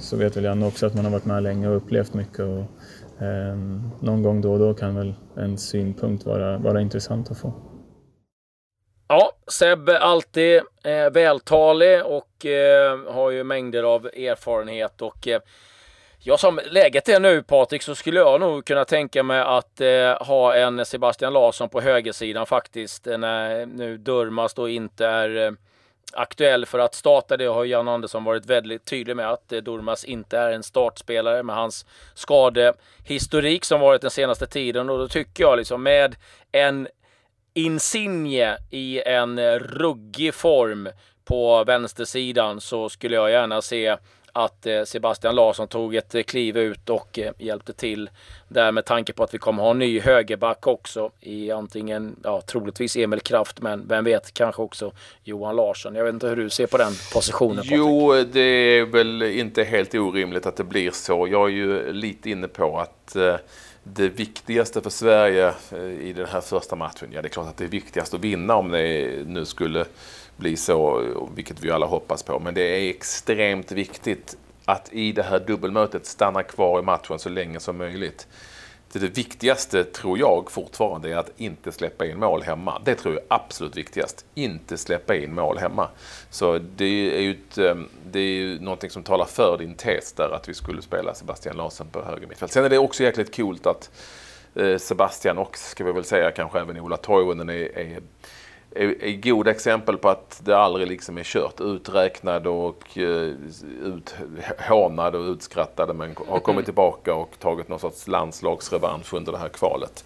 så 0.02 0.18
vet 0.18 0.38
väl 0.38 0.44
Janne 0.44 0.66
också 0.66 0.86
att 0.86 0.96
man 0.96 1.06
har 1.06 1.12
varit 1.12 1.26
med 1.26 1.44
länge 1.44 1.68
och 1.68 1.78
upplevt 1.78 2.14
mycket. 2.14 2.40
Och, 2.40 2.64
ehm, 3.22 3.92
någon 4.00 4.24
gång 4.24 4.42
då 4.42 4.54
och 4.54 4.60
då 4.60 4.74
kan 4.74 4.96
väl 4.96 5.14
en 5.38 5.58
synpunkt 5.58 6.26
vara, 6.26 6.58
vara 6.58 6.82
intressant 6.82 7.32
att 7.32 7.38
få. 7.38 7.54
Ja, 9.08 9.32
Seb 9.48 9.90
är 9.90 9.96
alltid 9.96 10.62
eh, 10.84 11.10
vältalig 11.14 12.06
och 12.06 12.46
eh, 12.46 13.00
har 13.14 13.32
ju 13.32 13.44
mängder 13.44 13.84
av 13.84 14.06
erfarenhet 14.06 15.02
och 15.02 15.28
eh, 15.28 15.42
Ja, 16.24 16.38
som 16.38 16.60
läget 16.66 17.10
är 17.10 17.20
nu 17.20 17.44
Patrik 17.44 17.82
så 17.82 17.96
skulle 17.96 18.20
jag 18.20 18.40
nog 18.40 18.66
kunna 18.66 18.86
tänka 18.86 19.24
mig 19.24 19.40
att 19.42 19.82
eh, 19.82 20.28
ha 20.28 20.56
en 20.56 20.86
Sebastian 20.86 21.34
Larsson 21.34 21.70
på 21.70 21.82
högersidan 21.82 22.46
faktiskt. 22.46 23.08
Eh, 23.08 23.18
när 23.18 23.66
nu 23.66 23.98
Durmaz 23.98 24.54
då 24.54 24.70
inte 24.70 25.06
är 25.06 25.48
eh, 25.48 25.52
aktuell 26.14 26.66
för 26.66 26.80
att 26.80 26.96
starta. 26.96 27.38
Det 27.38 27.46
har 27.46 27.66
Jan 27.66 27.88
Andersson 27.88 28.24
varit 28.24 28.46
väldigt 28.46 28.86
tydlig 28.86 29.16
med 29.16 29.30
att 29.30 29.52
eh, 29.52 29.58
Durmaz 29.58 30.04
inte 30.04 30.38
är 30.38 30.52
en 30.52 30.64
startspelare 30.64 31.44
med 31.44 31.56
hans 31.56 31.86
skadehistorik 32.14 33.66
som 33.66 33.80
varit 33.80 34.02
den 34.02 34.12
senaste 34.12 34.48
tiden. 34.48 34.90
Och 34.90 34.98
då 34.98 35.08
tycker 35.08 35.44
jag 35.44 35.58
liksom 35.58 35.84
med 35.84 36.16
en 36.52 36.88
Insigne 37.54 38.58
i 38.70 39.02
en 39.06 39.40
eh, 39.40 39.54
ruggig 39.60 40.34
form 40.34 40.90
på 41.26 41.64
vänstersidan 41.64 42.62
så 42.62 42.90
skulle 42.90 43.16
jag 43.16 43.32
gärna 43.32 43.62
se 43.62 43.98
att 44.34 44.66
eh, 44.66 44.84
Sebastian 44.84 45.36
Larsson 45.36 45.68
tog 45.68 45.96
ett 45.96 46.16
eh, 46.16 46.24
kliv 46.24 46.58
ut 46.58 46.90
och 46.90 47.20
eh, 47.20 47.32
hjälpte 47.38 47.74
till 47.74 48.10
där 48.48 48.72
med 48.72 48.86
tanke 48.86 49.14
på 49.14 49.24
att 49.24 49.34
vi 49.34 49.38
kommer 49.38 49.64
ha 49.64 49.72
en 49.72 49.80
ny 49.80 50.00
högerback 50.00 50.68
också 50.68 51.12
i 51.20 51.52
antingen, 51.52 52.16
ja 52.24 52.42
troligtvis 52.42 52.96
Emil 52.96 53.20
Kraft 53.20 53.62
men 53.62 53.88
vem 53.88 54.04
vet 54.04 54.34
kanske 54.34 54.62
också 54.62 54.92
Johan 55.24 55.56
Larsson. 55.56 55.96
Jag 55.96 56.04
vet 56.04 56.14
inte 56.14 56.28
hur 56.28 56.36
du 56.36 56.50
ser 56.50 56.68
på 56.68 56.78
den 56.78 56.94
positionen 57.14 57.58
Patrik? 57.58 57.74
Jo, 57.78 58.24
det 58.32 58.40
är 58.40 58.86
väl 58.86 59.22
inte 59.22 59.64
helt 59.64 59.96
orimligt 59.96 60.46
att 60.46 60.56
det 60.56 60.64
blir 60.64 60.92
så. 60.92 61.28
Jag 61.28 61.48
är 61.48 61.54
ju 61.54 61.94
lite 61.94 62.30
inne 62.30 62.48
på 62.48 62.80
att 62.80 63.16
det 63.84 64.10
viktigaste 64.10 64.82
för 64.82 64.90
Sverige 64.90 65.54
i 66.02 66.14
den 66.14 66.26
här 66.26 66.42
första 66.42 66.76
matchen, 66.76 67.10
ja 67.12 67.22
det 67.22 67.28
är 67.28 67.30
klart 67.30 67.48
att 67.48 67.58
det 67.58 67.64
är 67.64 67.70
viktigast 67.70 68.14
att 68.14 68.20
vinna 68.20 68.56
om 68.56 68.72
det 68.72 69.10
nu 69.26 69.46
skulle 69.46 69.86
bli 70.42 70.58
så, 70.58 71.04
vilket 71.36 71.64
vi 71.64 71.72
alla 71.72 71.86
hoppas 71.86 72.24
på. 72.24 72.40
Men 72.40 72.54
det 72.54 72.62
är 72.62 72.90
extremt 72.90 73.72
viktigt 73.72 74.38
att 74.66 74.94
i 74.94 75.12
det 75.12 75.24
här 75.24 75.40
dubbelmötet 75.40 76.06
stanna 76.06 76.44
kvar 76.44 76.80
i 76.80 76.82
matchen 76.82 77.20
så 77.20 77.30
länge 77.30 77.60
som 77.60 77.78
möjligt. 77.78 78.28
Det, 78.92 79.00
det 79.00 79.08
viktigaste 79.08 79.84
tror 79.84 80.20
jag 80.20 80.52
fortfarande 80.52 81.12
är 81.12 81.18
att 81.18 81.32
inte 81.38 81.72
släppa 81.72 82.06
in 82.06 82.20
mål 82.20 82.44
hemma. 82.44 82.82
Det 82.86 82.96
tror 82.96 83.14
jag 83.14 83.24
är 83.24 83.28
absolut 83.30 83.78
viktigast. 83.78 84.26
Inte 84.34 84.78
släppa 84.78 85.16
in 85.16 85.36
mål 85.36 85.58
hemma. 85.58 85.90
Så 86.30 86.58
det 86.58 86.86
är 87.18 87.22
ju, 87.22 87.32
ett, 87.32 87.58
eh, 87.58 87.76
det 88.12 88.20
är 88.20 88.34
ju 88.34 88.60
någonting 88.60 88.90
som 88.90 89.04
talar 89.04 89.26
för 89.26 89.58
din 89.58 89.76
tes 89.76 90.14
där 90.14 90.30
att 90.30 90.50
vi 90.50 90.54
skulle 90.54 90.82
spela 90.82 91.14
Sebastian 91.14 91.58
Larsson 91.58 91.88
på 91.88 92.04
höger 92.04 92.28
mittfält. 92.28 92.52
Sen 92.52 92.66
är 92.66 92.70
det 92.70 92.78
också 92.78 93.04
jäkligt 93.04 93.36
coolt 93.36 93.66
att 93.66 93.92
eh, 94.56 94.78
Sebastian 94.78 95.38
och, 95.38 95.58
ska 95.58 95.84
vi 95.84 95.92
väl 95.92 96.04
säga, 96.04 96.32
kanske 96.32 96.60
även 96.60 96.80
Ola 96.80 96.98
Toivonen 96.98 97.50
är, 97.50 97.78
är 97.78 98.02
är, 98.76 99.04
är 99.04 99.12
goda 99.12 99.52
exempel 99.52 99.98
på 99.98 100.10
att 100.10 100.42
det 100.44 100.58
aldrig 100.58 100.88
liksom 100.88 101.18
är 101.18 101.24
kört. 101.24 101.62
Uträknad 101.62 102.48
och 102.48 102.98
uh, 102.98 103.36
uthånad 103.84 105.16
och 105.16 105.30
utskrattade 105.32 105.94
men 105.94 106.16
har 106.28 106.40
kommit 106.40 106.66
tillbaka 106.66 107.14
och 107.14 107.40
tagit 107.40 107.70
någon 107.70 107.80
sorts 107.80 108.08
landslagsrevansch 108.08 109.14
under 109.14 109.32
det 109.32 109.38
här 109.38 109.50
kvalet. 109.50 110.06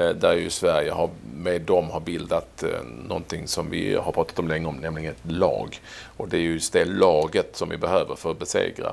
Uh, 0.00 0.10
där 0.10 0.34
ju 0.34 0.50
Sverige 0.50 0.90
har, 0.90 1.10
med 1.34 1.60
dem 1.60 1.90
har 1.90 2.00
bildat 2.00 2.64
uh, 2.66 3.08
någonting 3.08 3.48
som 3.48 3.70
vi 3.70 3.94
har 3.94 4.12
pratat 4.12 4.38
om 4.38 4.48
länge 4.48 4.66
om, 4.66 4.76
nämligen 4.76 5.12
ett 5.12 5.32
lag. 5.32 5.80
Och 6.16 6.28
det 6.28 6.36
är 6.36 6.40
just 6.40 6.72
det 6.72 6.84
laget 6.84 7.56
som 7.56 7.68
vi 7.68 7.76
behöver 7.76 8.14
för 8.14 8.30
att 8.30 8.38
besegra 8.38 8.92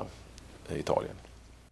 Italien. 0.76 1.14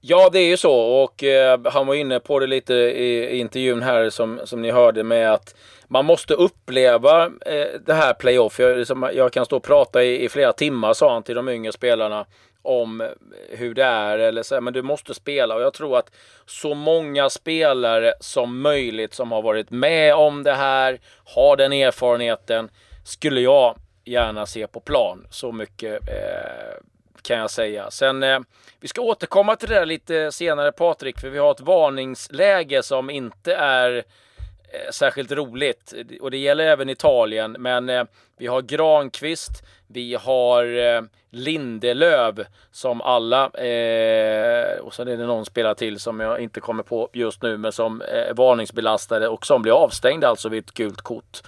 Ja, 0.02 0.30
det 0.33 0.38
är 0.38 0.49
ju 0.49 0.57
så 0.57 0.75
och 0.75 1.25
eh, 1.25 1.61
han 1.64 1.87
var 1.87 1.95
inne 1.95 2.21
på 2.21 2.38
det 2.38 2.47
lite 2.47 2.75
i, 2.75 3.37
i 3.37 3.38
intervjun 3.38 3.83
här 3.83 4.11
som, 4.11 4.40
som 4.45 4.62
ni 4.62 4.71
hörde 4.71 5.04
med 5.04 5.33
att 5.33 5.54
man 5.88 6.04
måste 6.04 6.35
uppleva 6.35 7.25
eh, 7.26 7.66
det 7.87 7.92
här 7.92 8.14
playoff. 8.14 8.59
Jag, 8.59 8.78
liksom, 8.78 9.11
jag 9.14 9.33
kan 9.33 9.45
stå 9.45 9.57
och 9.57 9.62
prata 9.62 10.04
i, 10.04 10.25
i, 10.25 10.28
flera 10.28 10.52
timmar, 10.52 10.92
sa 10.92 11.12
han 11.12 11.23
till 11.23 11.35
de 11.35 11.49
yngre 11.49 11.73
spelarna, 11.73 12.26
om 12.62 13.00
eh, 13.00 13.09
hur 13.49 13.75
det 13.75 13.85
är. 13.85 14.19
Eller 14.19 14.42
så, 14.42 14.61
men 14.61 14.73
du 14.73 14.83
måste 14.83 15.14
spela 15.14 15.54
och 15.54 15.62
jag 15.62 15.75
tror 15.75 15.99
att 15.99 16.11
så 16.47 16.75
många 16.75 17.30
spelare 17.30 18.14
som 18.21 18.61
möjligt 18.61 19.14
som 19.14 19.33
har 19.33 19.42
varit 19.42 19.71
med 19.71 20.14
om 20.14 20.42
det 20.42 20.54
här, 20.54 21.00
har 21.25 21.57
den 21.57 21.73
erfarenheten, 21.73 22.71
skulle 23.04 23.40
jag 23.40 23.78
gärna 24.04 24.47
se 24.47 24.66
på 24.66 24.80
plan. 24.80 25.26
Så 25.30 25.52
mycket 25.52 26.09
eh, 26.09 26.80
kan 27.22 27.38
jag 27.38 27.50
säga. 27.50 27.90
Sen, 27.90 28.22
eh, 28.22 28.40
vi 28.80 28.88
ska 28.88 29.00
återkomma 29.00 29.56
till 29.56 29.68
det 29.68 29.74
där 29.74 29.86
lite 29.86 30.32
senare 30.32 30.72
Patrik, 30.72 31.20
för 31.20 31.28
vi 31.28 31.38
har 31.38 31.50
ett 31.50 31.60
varningsläge 31.60 32.82
som 32.82 33.10
inte 33.10 33.54
är 33.54 33.96
eh, 33.96 34.90
särskilt 34.92 35.32
roligt. 35.32 35.94
Och 36.20 36.30
det 36.30 36.38
gäller 36.38 36.64
även 36.64 36.88
Italien. 36.88 37.56
Men 37.58 37.88
eh, 37.88 38.04
vi 38.38 38.46
har 38.46 38.62
Granqvist, 38.62 39.62
vi 39.86 40.14
har 40.14 40.78
eh, 40.78 41.02
Lindelöv 41.30 42.44
som 42.72 43.00
alla, 43.00 43.44
eh, 43.44 44.78
och 44.78 44.94
sen 44.94 45.08
är 45.08 45.16
det 45.16 45.26
någon 45.26 45.44
spelare 45.44 45.74
till 45.74 46.00
som 46.00 46.20
jag 46.20 46.40
inte 46.40 46.60
kommer 46.60 46.82
på 46.82 47.08
just 47.12 47.42
nu, 47.42 47.56
men 47.56 47.72
som 47.72 48.02
är 48.02 48.34
varningsbelastade 48.34 49.28
och 49.28 49.46
som 49.46 49.62
blir 49.62 49.72
avstängda 49.72 50.28
alltså 50.28 50.48
vid 50.48 50.64
ett 50.64 50.74
gult 50.74 51.00
kort. 51.00 51.42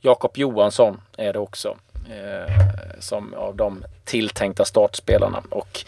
Jakob 0.00 0.38
Johansson 0.38 1.00
är 1.16 1.32
det 1.32 1.38
också. 1.38 1.76
Eh, 2.10 2.54
som 2.98 3.34
av 3.34 3.56
de 3.56 3.84
tilltänkta 4.04 4.64
startspelarna. 4.64 5.42
Och 5.50 5.84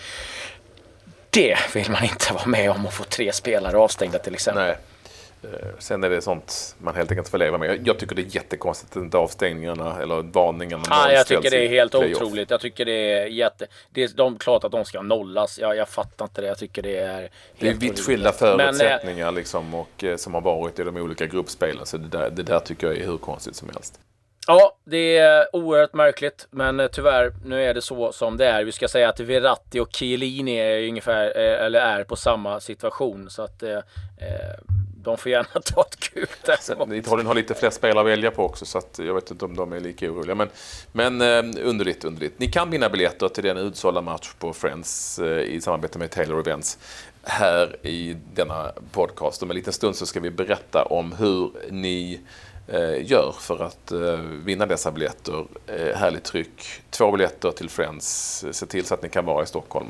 det 1.31 1.57
vill 1.75 1.91
man 1.91 2.05
inte 2.05 2.33
vara 2.33 2.47
med 2.47 2.71
om 2.71 2.87
att 2.87 2.95
få 2.95 3.05
tre 3.05 3.33
spelare 3.33 3.77
avstängda 3.77 4.19
till 4.19 4.35
exempel. 4.35 4.65
Nej. 4.65 4.77
Eh, 5.43 5.69
sen 5.79 6.05
är 6.05 6.11
det 6.11 6.23
sånt 6.23 6.77
man 6.79 6.95
helt 6.95 7.11
enkelt 7.11 7.29
får 7.29 7.39
leva 7.39 7.59
med. 7.59 7.87
Jag 7.87 7.99
tycker 7.99 8.17
det 8.17 8.23
är 8.23 8.37
jättekonstigt 8.37 8.97
att 8.97 9.03
inte 9.03 9.17
avstängningarna 9.17 10.03
eller 10.03 10.23
varningarna 10.23 10.83
ah, 10.89 11.11
Jag 11.11 11.27
tycker 11.27 11.51
det 11.51 11.65
är 11.65 11.69
helt 11.69 11.95
otroligt. 11.95 12.51
Jag 12.51 12.61
tycker 12.61 12.85
det 12.85 13.13
är 13.13 13.27
jätte... 13.27 13.67
Det 13.91 14.03
är 14.03 14.09
de, 14.09 14.39
klart 14.39 14.65
att 14.65 14.73
de 14.73 14.85
ska 14.85 15.03
nollas. 15.03 15.59
Jag, 15.59 15.77
jag 15.77 15.89
fattar 15.89 16.25
inte 16.25 16.41
det. 16.41 16.47
Jag 16.47 16.59
tycker 16.59 16.83
det 16.83 16.97
är... 16.99 17.31
Det 17.59 17.69
är 17.69 17.75
vitt 17.75 18.01
skilda 18.01 18.33
förutsättningar 18.33 19.25
Men, 19.25 19.35
liksom, 19.35 19.75
och, 19.75 20.05
eh, 20.05 20.17
som 20.17 20.35
har 20.35 20.41
varit 20.41 20.79
i 20.79 20.85
de 20.85 20.97
olika 20.97 21.27
gruppspelen. 21.27 21.87
Så 21.87 21.97
det 21.97 22.09
där, 22.09 22.31
det 22.31 22.43
där 22.43 22.61
tycker 22.61 22.87
jag 22.87 22.97
är 22.97 23.07
hur 23.07 23.19
konstigt 23.19 23.57
som 23.57 23.69
helst. 23.69 24.01
Ja, 24.47 24.77
det 24.85 25.19
är 25.19 25.57
oerhört 25.57 25.95
märkligt, 25.95 26.47
men 26.51 26.89
tyvärr, 26.93 27.33
nu 27.45 27.65
är 27.65 27.75
det 27.75 27.83
så 27.83 28.13
som 28.13 28.37
det 28.37 28.47
är. 28.47 28.65
Vi 28.65 28.73
ska 28.73 28.89
säga 28.89 29.09
att 29.09 29.21
Verratti 29.21 29.81
och 29.81 29.89
Chiellini 29.93 30.57
är 30.57 30.89
ungefär, 30.89 31.27
eh, 31.27 31.65
eller 31.67 31.81
är 31.81 32.05
på 32.05 32.17
samma 32.17 32.61
situation, 32.61 33.31
så 33.31 33.43
att 33.43 33.63
eh, 33.63 33.77
eh 33.77 34.55
de 35.05 35.19
får 35.19 35.33
gärna 35.33 35.61
ta 35.65 35.83
ett 35.83 36.15
gult 36.15 36.93
Italien 36.93 37.27
har 37.27 37.35
lite 37.35 37.55
fler 37.55 37.71
spelare 37.71 38.01
att 38.01 38.07
välja 38.07 38.31
på 38.31 38.45
också, 38.45 38.65
så 38.65 38.79
att 38.79 38.99
jag 38.99 39.15
vet 39.15 39.31
inte 39.31 39.45
om 39.45 39.57
de 39.57 39.73
är 39.73 39.81
lika 39.81 40.11
oroliga. 40.11 40.35
Men, 40.35 40.49
men 40.93 41.21
eh, 41.21 41.67
underligt, 41.69 42.05
underligt. 42.05 42.39
Ni 42.39 42.47
kan 42.47 42.71
vinna 42.71 42.89
biljetter 42.89 43.29
till 43.29 43.45
den 43.45 43.57
utsålda 43.57 44.01
match 44.01 44.33
på 44.39 44.53
Friends 44.53 45.19
eh, 45.19 45.39
i 45.39 45.61
samarbete 45.61 45.99
med 45.99 46.11
Taylor 46.11 46.41
Events 46.41 46.79
här 47.23 47.87
i 47.87 48.17
denna 48.35 48.73
podcast. 48.93 49.43
Om 49.43 49.51
en 49.51 49.57
liten 49.57 49.73
stund 49.73 49.97
så 49.97 50.07
ska 50.07 50.21
vi 50.21 50.31
berätta 50.31 50.83
om 50.85 51.13
hur 51.13 51.51
ni 51.71 52.21
gör 53.03 53.35
för 53.41 53.63
att 53.63 53.93
eh, 53.93 54.19
vinna 54.45 54.67
dessa 54.67 54.91
biljetter. 54.91 55.47
Eh, 55.67 55.97
härligt 55.97 56.25
tryck. 56.25 56.83
Två 56.91 57.13
biljetter 57.13 57.51
till 57.51 57.71
Friends. 57.71 58.45
Se 58.53 58.67
till 58.67 58.85
så 58.85 58.95
att 58.95 59.03
ni 59.03 59.09
kan 59.09 59.25
vara 59.25 59.43
i 59.43 59.47
Stockholm 59.47 59.87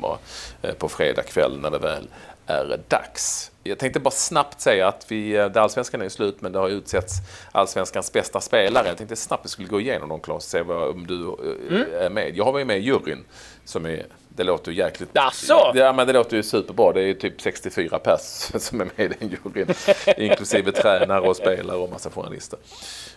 på 0.77 0.89
fredag 0.89 1.23
kväll 1.23 1.59
när 1.59 1.71
det 1.71 1.79
väl 1.79 2.07
är 2.47 2.79
dags. 2.87 3.51
Jag 3.63 3.79
tänkte 3.79 3.99
bara 3.99 4.11
snabbt 4.11 4.61
säga 4.61 4.87
att 4.87 5.11
vi, 5.11 5.31
det 5.31 5.61
allsvenskan 5.61 6.01
är 6.01 6.09
slut 6.09 6.41
men 6.41 6.51
det 6.51 6.59
har 6.59 6.69
utsetts 6.69 7.13
allsvenskans 7.51 8.13
bästa 8.13 8.41
spelare. 8.41 8.87
Jag 8.87 8.97
tänkte 8.97 9.15
snabbt 9.15 9.41
att 9.41 9.45
vi 9.45 9.49
skulle 9.49 9.67
gå 9.67 9.81
igenom 9.81 10.09
dem 10.09 10.19
Claes 10.19 10.37
och 10.37 10.43
se 10.43 10.61
vad, 10.61 10.89
om 10.89 11.07
du 11.07 11.35
mm. 11.69 11.87
är 11.93 12.09
med. 12.09 12.37
Jag 12.37 12.45
har 12.45 12.51
varit 12.51 12.67
med 12.67 12.77
i 12.77 12.81
juryn 12.81 13.25
som 13.65 13.85
är 13.85 14.05
det 14.35 14.43
låter 14.43 14.71
ju 14.71 14.77
jäkligt... 14.77 15.09
Asså? 15.13 15.71
Ja, 15.75 15.93
men 15.93 16.07
det 16.07 16.13
låter 16.13 16.37
ju 16.37 16.43
superbra. 16.43 16.93
Det 16.93 17.01
är 17.01 17.05
ju 17.05 17.13
typ 17.13 17.41
64 17.41 17.99
pers 17.99 18.21
som 18.57 18.81
är 18.81 18.85
med 18.85 19.11
i 19.11 19.15
den 19.19 19.29
juryn. 19.29 19.75
inklusive 20.17 20.71
tränare 20.71 21.21
och 21.21 21.35
spelare 21.35 21.77
och 21.77 21.89
massa 21.89 22.09
journalister. 22.09 22.59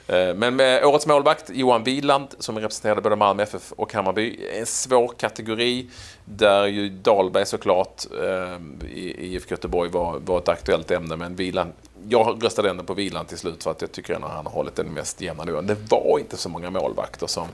Eh, 0.07 0.35
men 0.35 0.57
med 0.57 0.85
årets 0.85 1.07
målvakt, 1.07 1.51
Johan 1.51 1.85
Wieland, 1.85 2.29
som 2.39 2.59
representerade 2.59 3.01
både 3.01 3.17
Malmö 3.17 3.43
FF 3.43 3.73
och 3.73 3.93
Hammarby. 3.93 4.41
En 4.55 4.67
svår 4.67 5.13
kategori 5.19 5.91
där 6.25 6.67
ju 6.67 6.89
Dahlberg 6.89 7.47
såklart 7.47 8.05
eh, 8.23 8.89
i 8.91 9.35
IFK 9.35 9.51
Göteborg 9.51 9.91
var, 9.91 10.19
var 10.19 10.39
ett 10.39 10.49
aktuellt 10.49 10.91
ämne. 10.91 11.17
Men 11.17 11.37
Wieland, 11.37 11.73
jag 12.09 12.45
röstade 12.45 12.71
ändå 12.71 12.85
på 12.85 12.95
Wieland 12.95 13.29
till 13.29 13.39
slut 13.39 13.65
för 13.65 13.71
att 13.71 13.81
jag 13.81 13.93
tycker 13.93 14.15
att 14.15 14.23
han 14.23 14.47
har 14.47 14.53
hållit 14.53 14.77
den 14.77 14.87
mest 14.87 15.21
jämna 15.21 15.45
nivån. 15.45 15.67
Det 15.67 15.77
var 15.91 16.19
inte 16.19 16.37
så 16.37 16.49
många 16.49 16.71
målvakter 16.71 17.27
som 17.27 17.49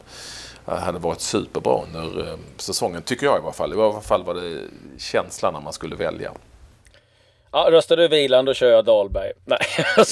hade 0.64 0.98
varit 0.98 1.20
superbra 1.20 1.82
under 1.82 2.20
eh, 2.20 2.38
säsongen, 2.56 3.02
tycker 3.02 3.26
jag 3.26 3.38
i 3.38 3.42
alla 3.42 3.52
fall. 3.52 3.74
I 3.74 3.80
alla 3.80 4.00
fall 4.00 4.24
var 4.24 4.34
det 4.34 4.60
känslan 4.98 5.54
när 5.54 5.60
man 5.60 5.72
skulle 5.72 5.96
välja. 5.96 6.32
Ja, 7.52 7.68
röstar 7.70 7.96
du 7.96 8.08
Viland 8.08 8.48
då 8.48 8.54
kör 8.54 8.70
jag 8.70 8.84
Dahlberg. 8.84 9.32
Nej, 9.44 9.58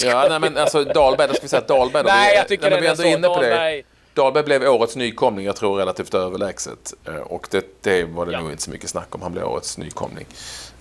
Ja, 0.05 0.27
nej 0.29 0.41
men 0.41 0.57
alltså 0.57 0.85
Dahlberg, 0.85 1.29
då 1.29 1.35
ska 1.35 1.43
vi 1.43 1.49
säga 1.49 1.61
att 1.61 1.69
Dahlberg... 1.69 2.05
nej, 2.05 2.37
jag 2.37 2.49
tycker 2.49 2.71
nej, 2.71 2.81
den 2.81 2.91
är 2.91 2.95
så. 2.95 3.05
Inne 3.05 3.29
Dahlberg. 3.29 3.85
Dahlberg 4.15 4.45
blev 4.45 4.63
årets 4.63 4.97
nykomling, 4.97 5.47
jag 5.47 5.57
tror 5.57 5.79
relativt 5.79 6.15
överlägset. 6.15 6.95
Eh, 7.07 7.17
och 7.17 7.49
det, 7.51 7.83
det 7.83 8.05
var 8.05 8.27
det 8.27 8.33
ja. 8.33 8.41
nog 8.41 8.51
inte 8.51 8.63
så 8.63 8.71
mycket 8.71 8.91
snack 8.91 9.15
om. 9.15 9.23
Han 9.23 9.33
blev 9.33 9.45
årets 9.45 9.79
nykomling 9.79 10.27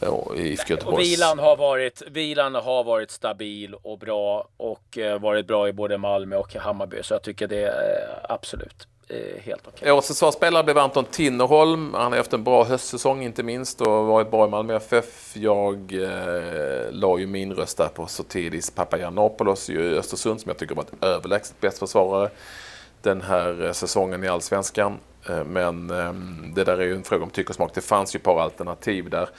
eh, 0.01 0.09
i 0.37 0.49
IFK 0.49 0.73
Göteborgs... 0.73 1.07
Vilan 1.07 1.39
har, 1.39 1.55
varit, 1.55 2.01
Vilan 2.07 2.55
har 2.55 2.83
varit 2.83 3.11
stabil 3.11 3.73
och 3.73 3.99
bra 3.99 4.47
och 4.57 4.97
varit 5.19 5.47
bra 5.47 5.67
i 5.67 5.73
både 5.73 5.97
Malmö 5.97 6.35
och 6.35 6.55
Hammarby. 6.55 7.03
Så 7.03 7.13
jag 7.13 7.21
tycker 7.21 7.47
det 7.47 7.63
är 7.63 8.25
absolut 8.29 8.87
helt 9.43 9.67
okej. 9.67 9.77
Okay. 9.77 9.91
Årets 9.91 10.07
försvarsspelare 10.07 10.63
blev 10.63 10.77
Anton 10.77 11.05
Tinnerholm. 11.05 11.93
Han 11.93 12.11
har 12.11 12.17
haft 12.17 12.33
en 12.33 12.43
bra 12.43 12.63
höstsäsong 12.63 13.23
inte 13.23 13.43
minst 13.43 13.81
och 13.81 14.05
varit 14.05 14.31
bra 14.31 14.47
i 14.47 14.49
Malmö 14.49 14.75
FF. 14.75 15.37
Jag 15.37 15.93
eh, 15.93 16.91
la 16.91 17.19
ju 17.19 17.27
min 17.27 17.53
röst 17.53 17.77
där 17.77 17.87
på 17.87 18.07
Sotidis 18.07 18.71
Papagiannopoulos 18.71 19.69
i 19.69 19.77
Östersund 19.77 20.41
som 20.41 20.49
jag 20.49 20.57
tycker 20.57 20.75
varit 20.75 21.03
överlägset 21.03 21.61
bäst 21.61 21.79
försvarare 21.79 22.29
den 23.01 23.21
här 23.21 23.65
eh, 23.65 23.71
säsongen 23.71 24.23
i 24.23 24.27
Allsvenskan. 24.27 24.97
Eh, 25.29 25.43
men 25.43 25.89
eh, 25.89 26.13
det 26.55 26.63
där 26.63 26.77
är 26.77 26.85
ju 26.85 26.95
en 26.95 27.03
fråga 27.03 27.23
om 27.23 27.29
tyck 27.29 27.49
och 27.49 27.55
smak. 27.55 27.71
Det 27.73 27.81
fanns 27.81 28.15
ju 28.15 28.17
ett 28.17 28.23
par 28.23 28.41
alternativ 28.41 29.09
där. 29.09 29.29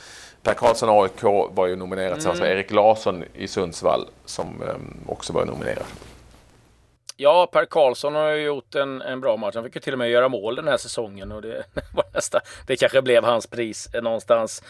Per 0.42 0.54
Karlsson 0.54 0.88
AIK 1.02 1.22
var 1.50 1.66
ju 1.66 1.76
nominerad 1.76 2.14
tillsammans 2.14 2.40
mm. 2.40 2.48
med 2.48 2.58
Erik 2.58 2.70
Larsson 2.70 3.24
i 3.34 3.48
Sundsvall 3.48 4.06
som 4.24 4.62
också 5.06 5.32
var 5.32 5.44
nominerad. 5.44 5.84
Ja, 7.22 7.48
Per 7.52 7.64
Karlsson 7.64 8.14
har 8.14 8.30
ju 8.30 8.42
gjort 8.42 8.74
en, 8.74 9.02
en 9.02 9.20
bra 9.20 9.36
match. 9.36 9.54
Han 9.54 9.64
fick 9.64 9.74
ju 9.74 9.80
till 9.80 9.92
och 9.92 9.98
med 9.98 10.10
göra 10.10 10.28
mål 10.28 10.56
den 10.56 10.68
här 10.68 10.76
säsongen 10.76 11.32
och 11.32 11.42
det 11.42 11.64
var 11.94 12.04
nästa. 12.14 12.40
Det 12.66 12.76
kanske 12.76 13.02
blev 13.02 13.24
hans 13.24 13.46
pris 13.46 13.88
eh, 13.94 14.02
någonstans. 14.02 14.62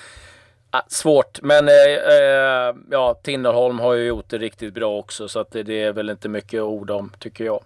Ah, 0.71 0.83
svårt, 0.89 1.43
men 1.43 1.69
eh, 1.69 1.75
eh, 1.75 2.75
ja, 2.91 3.15
Tinnerholm 3.23 3.79
har 3.79 3.95
ju 3.95 4.05
gjort 4.05 4.29
det 4.29 4.39
riktigt 4.39 4.75
bra 4.75 4.99
också 4.99 5.29
så 5.29 5.41
att 5.41 5.51
det, 5.51 5.63
det 5.63 5.83
är 5.83 5.93
väl 5.93 6.11
inte 6.11 6.29
mycket 6.29 6.63
ord 6.63 6.91
om 6.91 7.13
tycker 7.19 7.45
jag. 7.45 7.61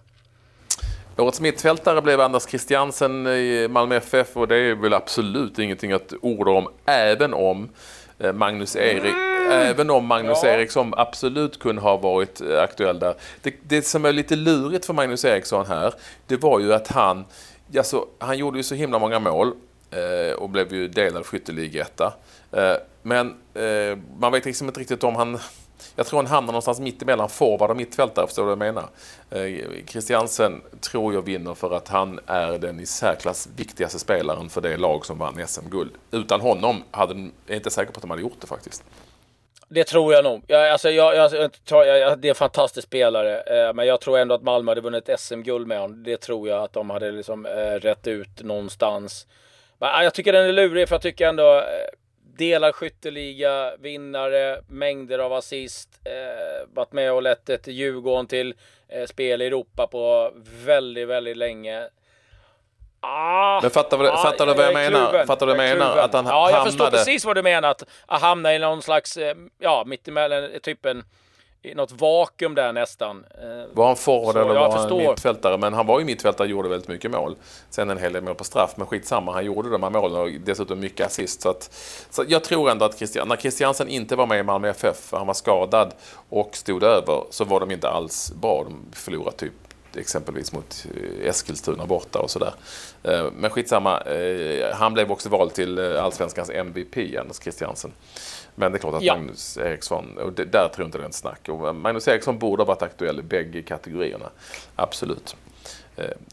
Årets 1.17 1.41
mittfältare 1.41 2.01
blev 2.01 2.21
Anders 2.21 2.43
Christiansen 2.43 3.27
i 3.27 3.67
Malmö 3.69 3.95
FF 3.95 4.37
och 4.37 4.47
det 4.47 4.57
är 4.57 4.75
väl 4.75 4.93
absolut 4.93 5.59
ingenting 5.59 5.91
att 5.91 6.13
orda 6.21 6.51
om, 6.51 6.67
även 6.85 7.33
om 7.33 7.69
eh, 8.19 8.33
Magnus 8.33 8.75
Erik 8.75 9.36
Även 9.51 9.89
om 9.89 10.05
Magnus 10.05 10.39
ja. 10.43 10.49
Eriksson 10.49 10.93
absolut 10.97 11.59
kunde 11.59 11.81
ha 11.81 11.97
varit 11.97 12.41
eh, 12.41 12.61
aktuell 12.61 12.99
där. 12.99 13.15
Det, 13.41 13.55
det 13.63 13.81
som 13.81 14.05
är 14.05 14.11
lite 14.11 14.35
lurigt 14.35 14.85
för 14.85 14.93
Magnus 14.93 15.25
Eriksson 15.25 15.65
här, 15.65 15.93
det 16.27 16.37
var 16.37 16.59
ju 16.59 16.73
att 16.73 16.87
han, 16.87 17.25
alltså, 17.77 18.05
han 18.19 18.37
gjorde 18.37 18.57
ju 18.57 18.63
så 18.63 18.75
himla 18.75 18.99
många 18.99 19.19
mål 19.19 19.53
eh, 19.91 20.37
och 20.37 20.49
blev 20.49 20.73
ju 20.73 20.87
delad 20.87 21.25
skytteligetta. 21.25 22.13
Eh, 22.51 22.73
men 23.01 23.33
man 24.19 24.31
vet 24.31 24.45
liksom 24.45 24.67
inte 24.67 24.79
riktigt 24.79 25.03
om 25.03 25.15
han 25.15 25.39
jag 25.95 26.05
tror 26.05 26.19
han 26.19 26.27
hamnar 26.27 26.53
någonstans 26.53 26.79
mitt 26.79 27.01
emellan 27.01 27.29
forward 27.29 27.69
och 27.69 27.77
mittfältare, 27.77 28.27
förstår 28.27 28.43
du 28.43 28.55
vad 28.55 28.67
jag 28.67 28.75
menar? 28.75 28.89
Christiansen 29.85 30.61
tror 30.81 31.13
jag 31.13 31.21
vinner 31.21 31.53
för 31.53 31.73
att 31.73 31.87
han 31.87 32.19
är 32.25 32.57
den 32.57 32.79
i 32.79 32.85
särklass 32.85 33.49
viktigaste 33.55 33.99
spelaren 33.99 34.49
för 34.49 34.61
det 34.61 34.77
lag 34.77 35.05
som 35.05 35.17
vann 35.17 35.47
SM-guld. 35.47 35.91
Utan 36.11 36.41
honom 36.41 36.83
hade, 36.91 37.13
är 37.13 37.31
jag 37.45 37.55
inte 37.55 37.71
säker 37.71 37.91
på 37.91 37.97
att 37.97 38.01
de 38.01 38.09
hade 38.09 38.21
gjort 38.21 38.41
det 38.41 38.47
faktiskt. 38.47 38.83
Det 39.69 39.83
tror 39.83 40.13
jag 40.13 40.23
nog. 40.23 40.43
Jag, 40.47 40.69
alltså, 40.69 40.89
jag, 40.89 41.15
jag, 41.15 41.51
jag, 41.69 41.87
jag, 41.87 42.19
det 42.19 42.27
är 42.27 42.29
en 42.29 42.35
fantastisk 42.35 42.87
spelare. 42.87 43.41
Eh, 43.41 43.73
men 43.73 43.87
jag 43.87 44.01
tror 44.01 44.17
ändå 44.17 44.35
att 44.35 44.43
Malmö 44.43 44.71
hade 44.71 44.81
vunnit 44.81 45.09
SM-guld 45.17 45.67
med 45.67 45.79
honom. 45.79 46.03
Det 46.03 46.17
tror 46.17 46.49
jag 46.49 46.63
att 46.63 46.73
de 46.73 46.89
hade 46.89 47.11
liksom 47.11 47.45
eh, 47.45 47.79
rätt 47.79 48.07
ut 48.07 48.43
någonstans. 48.43 49.27
Men, 49.77 50.03
jag 50.03 50.13
tycker 50.13 50.33
den 50.33 50.45
är 50.45 50.53
lurig 50.53 50.87
för 50.87 50.95
jag 50.95 51.01
tycker 51.01 51.27
ändå 51.27 51.57
eh, 51.57 51.63
delar 52.37 52.71
skytteliga, 52.71 53.75
vinnare, 53.79 54.61
mängder 54.67 55.19
av 55.19 55.33
assist. 55.33 55.89
Eh, 56.03 56.67
varit 56.73 56.91
med 56.91 57.13
och 57.13 57.21
lett 57.21 57.49
ett 57.49 57.67
Djurgården 57.67 58.27
till 58.27 58.53
eh, 58.87 59.05
spel 59.05 59.41
i 59.41 59.45
Europa 59.45 59.87
på 59.87 60.31
väldigt, 60.65 61.07
väldigt 61.07 61.37
länge. 61.37 61.89
Ah, 62.99 63.59
Men 63.61 63.71
fattar 63.71 63.97
du- 63.97 64.07
fattar 64.11 64.45
du 64.45 64.53
vad 64.53 64.63
jag 64.65 64.69
är 64.71 64.91
menar? 64.91 65.09
kluven. 65.09 65.27
Fattar 65.27 65.47
du 65.47 65.53
vad 65.55 65.67
jag 65.67 65.77
menar? 65.77 65.85
kluven. 65.91 66.05
Att 66.05 66.13
han 66.13 66.25
ja, 66.25 66.51
jag 66.51 66.63
förstår 66.65 66.83
hamnade- 66.85 66.97
precis 67.05 67.25
vad 67.25 67.35
du 67.35 67.43
menar. 67.43 67.69
Att, 67.69 67.83
att 68.05 68.21
hamna 68.21 68.55
i 68.55 68.59
någon 68.59 68.81
slags, 68.81 69.17
eh, 69.17 69.35
ja, 69.59 69.83
mittemellan, 69.87 70.49
typ 70.63 70.85
en, 70.85 71.03
i 71.61 71.73
något 71.75 71.91
vakuum 71.91 72.55
där 72.55 72.73
nästan. 72.73 73.25
Eh, 73.41 73.75
Var 73.75 73.87
han 73.87 73.95
forward 73.95 74.35
eller 74.37 74.53
jag 74.55 74.69
var 74.69 74.77
han 74.77 74.97
mittfältare? 74.97 75.57
Men 75.57 75.73
han 75.73 75.85
var 75.87 75.99
ju 75.99 76.05
mittfältare 76.05 76.45
och 76.45 76.51
gjorde 76.51 76.69
väldigt 76.69 76.87
mycket 76.87 77.11
mål. 77.11 77.35
Sen 77.69 77.89
en 77.89 77.97
hel 77.97 78.13
del 78.13 78.23
mål 78.23 78.35
på 78.35 78.43
straff, 78.43 78.73
men 78.75 78.87
skitsamma. 78.87 79.33
Han 79.33 79.45
gjorde 79.45 79.69
de 79.69 79.83
här 79.83 79.89
målen 79.89 80.21
och 80.21 80.29
dessutom 80.31 80.79
mycket 80.79 81.05
assist. 81.07 81.41
Så, 81.41 81.49
att, 81.49 81.63
så 82.09 82.23
jag 82.27 82.43
tror 82.43 82.69
ändå 82.69 82.85
att 82.85 82.97
Christian, 82.97 83.27
när 83.27 83.35
Christiansen 83.35 83.87
inte 83.87 84.15
var 84.15 84.25
med 84.25 84.39
i 84.39 84.43
Malmö 84.43 84.69
FF, 84.69 84.97
för 84.97 85.17
han 85.17 85.27
var 85.27 85.33
skadad 85.33 85.93
och 86.29 86.49
stod 86.55 86.83
över, 86.83 87.23
så 87.29 87.43
var 87.45 87.59
de 87.59 87.71
inte 87.71 87.89
alls 87.89 88.31
bra. 88.41 88.63
De 88.63 88.85
förlorade 88.95 89.37
typ 89.37 89.53
exempelvis 89.95 90.53
mot 90.53 90.85
eh, 90.95 91.27
Eskilstuna 91.29 91.85
borta 91.85 92.19
och 92.19 92.31
sådär. 92.31 92.53
Eh, 93.03 93.25
Men 93.37 93.49
skitsamma, 93.49 94.01
eh, 94.01 94.75
han 94.75 94.93
blev 94.93 95.11
också 95.11 95.29
vald 95.29 95.53
till 95.53 95.79
Allsvenskans 95.79 96.49
MVP, 96.49 97.17
Anders 97.19 97.37
Christiansen. 97.41 97.91
Men 98.55 98.71
det 98.71 98.77
är 98.77 98.79
klart 98.79 98.95
att 98.95 99.01
Ja. 99.03 99.13
Magnus 99.15 99.57
Eriksson, 99.57 100.17
och 100.17 100.33
det, 100.33 100.45
där 100.45 100.67
tror 100.67 100.83
jag 100.83 100.87
inte 100.87 100.97
det 100.97 101.03
är 101.03 101.07
ett 101.09 101.13
snack. 101.15 101.49
Och 101.49 101.75
Magnus 101.75 102.07
Eriksson 102.07 102.39
borde 102.39 102.63
ha 102.63 102.67
varit 102.67 102.81
aktuell 102.81 103.19
i 103.19 103.23
bägge 103.23 103.61
kategorierna. 103.61 104.29
Absolut. 104.75 105.35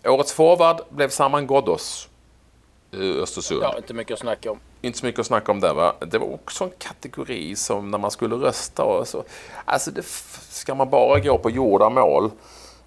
Årets 0.04 0.32
forward 0.32 0.80
blev 0.90 1.08
Saman 1.08 1.46
Ghoddos, 1.46 2.08
Östersund. 2.92 3.62
ja, 3.62 3.76
inte 3.76 3.94
mycket 3.94 4.12
att 4.14 4.18
snacka 4.20 4.50
om. 4.50 4.58
Inte 4.82 4.98
så 4.98 5.06
mycket 5.06 5.20
att 5.20 5.26
snacka 5.26 5.52
om 5.52 5.60
där 5.60 5.74
va. 5.74 5.94
Det 6.06 6.18
var 6.18 6.34
också 6.34 6.64
en 6.64 6.70
kategori 6.78 7.56
som 7.56 7.90
när 7.90 7.98
man 7.98 8.10
skulle 8.10 8.34
rösta 8.36 8.84
och 8.84 9.08
så. 9.08 9.24
Alltså 9.64 9.90
det, 9.90 10.02
ska 10.50 10.74
man 10.74 10.90
bara 10.90 11.20
gå 11.20 11.38
på 11.38 11.50
gjorda 11.50 11.88
mål. 11.90 12.30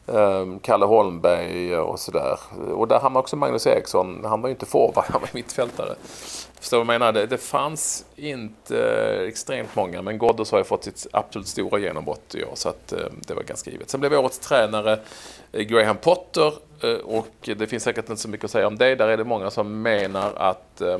Ehm, 0.07 0.59
Kalle 0.59 0.85
Holmberg 0.85 1.77
och 1.77 1.99
sådär. 1.99 2.39
Och 2.73 2.87
där 2.87 2.99
hamnade 2.99 3.21
också 3.21 3.35
Magnus 3.35 3.67
Eriksson. 3.67 4.25
Han 4.25 4.41
var 4.41 4.49
ju 4.49 4.51
inte 4.51 4.65
forward, 4.65 5.05
han 5.09 5.21
var 5.21 5.29
mittfältare. 5.33 5.95
Förstår 6.59 6.77
du 6.77 6.83
vad 6.83 6.93
jag 6.93 6.99
menar? 6.99 7.13
Det, 7.13 7.25
det 7.25 7.37
fanns 7.37 8.05
inte 8.15 8.79
eh, 8.79 9.27
extremt 9.27 9.75
många, 9.75 10.01
men 10.01 10.17
Ghoddos 10.17 10.51
har 10.51 10.57
ju 10.57 10.63
fått 10.63 10.83
sitt 10.83 11.07
absolut 11.13 11.47
stora 11.47 11.79
genombrott 11.79 12.35
i 12.35 12.43
år, 12.43 12.51
så 12.53 12.69
att 12.69 12.93
eh, 12.93 12.99
det 13.27 13.33
var 13.33 13.43
ganska 13.43 13.71
givet. 13.71 13.89
Sen 13.89 13.99
blev 13.99 14.13
årets 14.13 14.39
tränare 14.39 14.99
eh, 15.51 15.61
Graham 15.61 15.97
Potter 15.97 16.53
eh, 16.83 16.93
och 16.93 17.27
det 17.41 17.67
finns 17.67 17.83
säkert 17.83 18.09
inte 18.09 18.21
så 18.21 18.29
mycket 18.29 18.45
att 18.45 18.51
säga 18.51 18.67
om 18.67 18.77
det. 18.77 18.95
Där 18.95 19.07
är 19.07 19.17
det 19.17 19.23
många 19.23 19.51
som 19.51 19.81
menar 19.81 20.33
att 20.35 20.81
eh, 20.81 20.97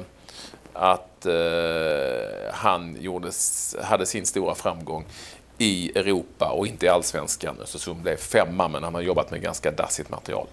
att 0.74 1.26
eh, 1.26 2.54
han 2.54 2.98
gjorde, 3.00 3.32
hade 3.84 4.06
sin 4.06 4.26
stora 4.26 4.56
framgång 4.56 5.06
i 5.58 5.92
Europa 6.00 6.50
och 6.52 6.68
inte 6.68 6.86
i 6.86 6.90
allsvenskan. 6.90 7.58
Östersund 7.64 8.02
blev 8.02 8.18
femma, 8.18 8.68
men 8.68 8.84
han 8.84 8.96
har 8.96 9.02
jobbat 9.02 9.32
med 9.32 9.42
ganska 9.42 9.72
dassigt 9.72 10.10
material. 10.10 10.48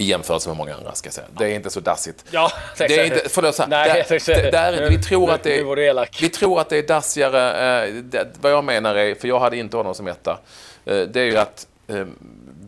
I 0.00 0.04
jämförelse 0.04 0.48
med 0.48 0.56
många 0.56 0.74
andra, 0.74 0.94
ska 0.94 1.06
jag 1.06 1.14
säga. 1.14 1.26
Det 1.38 1.44
är 1.44 1.54
inte 1.54 1.70
så 1.70 1.80
dassigt. 1.80 2.24
Ja, 2.30 2.50
Det 2.78 2.98
är 2.98 3.04
inte, 3.04 3.28
förlåt, 3.28 3.54
så 3.54 3.62
här, 3.62 3.70
Nej, 3.70 4.04
där, 4.08 4.42
det. 4.42 4.50
där, 4.50 4.72
är- 4.72 4.90
vi 4.90 5.02
tror 5.02 5.30
att 5.30 5.42
det 5.42 5.56
elak. 5.78 6.18
vi 6.22 6.28
tror 6.28 6.60
att 6.60 6.68
det 6.68 6.76
är 6.76 6.82
dassigare. 6.82 7.84
Eh, 7.86 7.94
det, 7.94 8.28
vad 8.40 8.52
jag 8.52 8.64
menar 8.64 8.94
är, 8.94 9.14
för 9.14 9.28
jag 9.28 9.40
hade 9.40 9.56
inte 9.56 9.76
honom 9.76 9.94
som 9.94 10.06
etta, 10.08 10.38
eh, 10.84 11.00
det 11.00 11.20
är 11.20 11.24
ju 11.24 11.36
att 11.36 11.66
eh, 11.88 12.06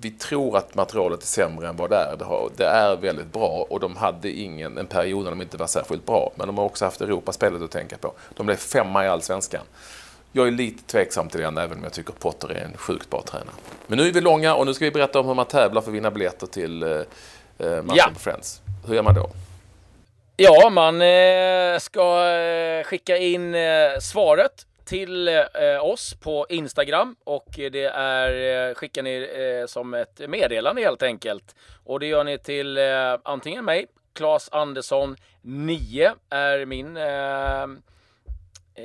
vi 0.01 0.11
tror 0.11 0.57
att 0.57 0.75
materialet 0.75 1.23
är 1.23 1.27
sämre 1.27 1.69
än 1.69 1.77
vad 1.77 1.91
det 1.91 1.97
är. 1.97 2.17
Det, 2.19 2.25
har, 2.25 2.51
det 2.57 2.67
är 2.67 2.97
väldigt 2.97 3.33
bra 3.33 3.67
och 3.71 3.81
de 3.81 3.97
hade 3.97 4.31
ingen, 4.31 4.79
en 4.79 4.87
period 4.87 5.25
när 5.25 5.31
de 5.31 5.43
inte 5.43 5.57
var 5.57 5.67
särskilt 5.67 6.07
bra. 6.07 6.33
Men 6.35 6.47
de 6.47 6.59
har 6.59 6.65
också 6.65 6.85
haft 6.85 7.01
Europaspelet 7.01 7.63
att 7.63 7.71
tänka 7.71 7.97
på. 7.99 8.13
De 8.37 8.47
blev 8.47 8.57
femma 8.57 9.05
i 9.05 9.09
Allsvenskan. 9.09 9.63
Jag 10.33 10.47
är 10.47 10.51
lite 10.51 10.83
tveksam 10.83 11.29
till 11.29 11.41
den, 11.41 11.59
även 11.59 11.79
om 11.79 11.85
jag 11.85 11.93
tycker 11.93 12.13
Potter 12.13 12.49
är 12.53 12.65
en 12.65 12.77
sjukt 12.77 13.11
bra 13.11 13.23
tränare. 13.23 13.55
Men 13.87 13.99
nu 13.99 14.09
är 14.09 14.13
vi 14.13 14.21
långa 14.21 14.55
och 14.55 14.67
nu 14.67 14.75
ska 14.75 14.85
vi 14.85 14.91
berätta 14.91 15.21
om 15.21 15.27
hur 15.27 15.35
man 15.35 15.47
tävlar 15.47 15.81
för 15.83 15.91
att 15.91 15.95
vinna 15.95 16.11
biljetter 16.11 16.47
till 16.47 16.83
eh, 16.83 16.89
eh, 17.59 17.83
matchen 17.83 17.95
Ja. 17.97 18.11
på 18.15 18.21
Friends. 18.21 18.63
Hur 18.87 18.95
gör 18.95 19.03
man 19.03 19.15
då? 19.15 19.31
Ja, 20.37 20.71
man 20.71 21.03
eh, 21.03 21.79
ska 21.79 22.29
eh, 22.31 22.85
skicka 22.85 23.17
in 23.17 23.55
eh, 23.55 23.99
svaret 24.01 24.67
till 24.85 25.29
eh, 25.29 25.45
oss 25.83 26.15
på 26.21 26.47
Instagram 26.49 27.17
och 27.25 27.47
det 27.57 27.85
är 27.95 28.69
eh, 28.69 28.75
skickar 28.75 29.03
ni 29.03 29.65
som 29.69 29.95
ett 29.95 30.21
meddelande 30.29 30.83
helt 30.83 31.03
enkelt. 31.03 31.55
Och 31.85 32.01
det 32.01 32.07
gör 32.07 32.25
ni 32.25 32.39
till 32.39 32.79
antingen 33.23 33.65
mig, 33.65 33.87
Claes 34.15 34.49
Andersson 34.53 35.17
9 35.43 36.13
är 36.31 36.65
min 36.65 36.97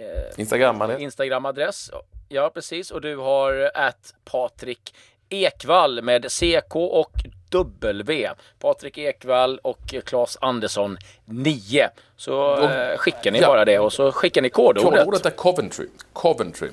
eh, 0.04 0.40
Instagram, 0.40 0.78
man 0.78 0.90
är. 0.90 0.98
Instagram-adress. 1.00 1.92
Ja, 2.30 2.52
precis. 2.54 2.92
Och 2.92 3.02
du 3.02 3.18
har 3.18 3.72
att 3.74 4.14
Patrik 4.32 4.96
Ekvall 5.30 6.02
med 6.02 6.32
CK 6.32 6.76
och 6.76 7.12
W. 7.50 8.30
Patrik 8.60 8.98
Ekvall 8.98 9.60
och 9.64 9.94
Claes 10.06 10.38
Andersson 10.42 10.98
9. 11.26 11.90
Så 12.18 12.64
eh, 12.64 12.98
skickar 12.98 13.32
ni 13.32 13.40
Ja. 13.40 13.48
bara 13.48 13.66
det 13.66 13.80
och 13.80 13.94
så 13.94 14.12
skickar 14.12 14.42
ni 14.42 14.50
kodordet. 14.50 15.00
Kodordet 15.00 15.26
är 15.26 15.30
Coventry. 15.30 15.88
Coventry. 16.14 16.70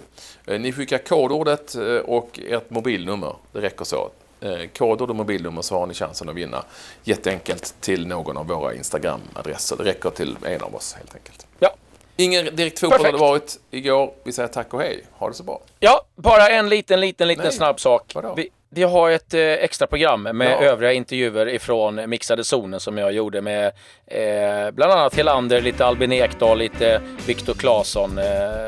Eh, 0.46 0.60
Ni 0.60 0.72
skickar 0.72 0.98
kodordet 0.98 1.74
eh, 1.74 1.82
och 1.96 2.40
ert 2.48 2.70
mobilnummer. 2.70 3.36
Det 3.52 3.60
räcker 3.60 3.84
så. 3.84 4.10
Eh, 4.40 4.66
Kodord 4.78 5.10
och 5.10 5.16
mobilnummer 5.16 5.62
så 5.62 5.78
har 5.78 5.86
ni 5.86 5.94
chansen 5.94 6.28
att 6.28 6.34
vinna. 6.34 6.64
Jätteenkelt 7.04 7.74
till 7.80 8.06
någon 8.06 8.36
av 8.36 8.46
våra 8.46 8.74
Instagram-adresser. 8.74 9.76
Det 9.76 9.84
räcker 9.84 10.10
till 10.10 10.36
en 10.44 10.62
av 10.62 10.74
oss 10.74 10.94
helt 10.94 11.14
enkelt. 11.14 11.46
Ja. 11.58 11.70
Ingen 12.16 12.56
direkt 12.56 12.78
fotboll 12.80 13.04
har 13.04 13.12
det 13.12 13.18
varit 13.18 13.56
igår. 13.70 14.12
Vi 14.24 14.32
säger 14.32 14.48
tack 14.48 14.74
och 14.74 14.80
hej. 14.80 15.04
Ha 15.12 15.28
det 15.28 15.34
så 15.34 15.42
bra. 15.42 15.60
ja, 15.80 16.04
bara 16.16 16.48
en 16.48 16.68
liten, 16.68 17.00
liten, 17.00 17.28
liten 17.28 17.44
Nej. 17.44 17.52
snabb 17.52 17.80
sak. 17.80 18.12
Vadå? 18.14 18.34
Vi, 18.36 18.48
vi 18.70 18.82
har 18.82 19.10
ett 19.10 19.34
eh, 19.34 19.40
extra 19.40 19.86
program 19.86 20.22
med 20.22 20.50
Ja. 20.50 20.62
övriga 20.66 20.92
intervjuer 20.92 21.48
ifrån 21.48 22.10
Mixade 22.10 22.44
zonen 22.44 22.80
som 22.80 22.98
jag 22.98 23.12
gjorde 23.12 23.40
med 23.40 23.66
eh, 24.06 24.70
bland 24.72 24.92
annat 24.92 25.14
Helander, 25.16 25.60
lite 25.60 25.84
Albin 25.86 26.12
Ekdal, 26.12 26.58
lite 26.58 27.00
Viktor 27.26 27.54
Claesson. 27.54 28.18
Eh, 28.18 28.24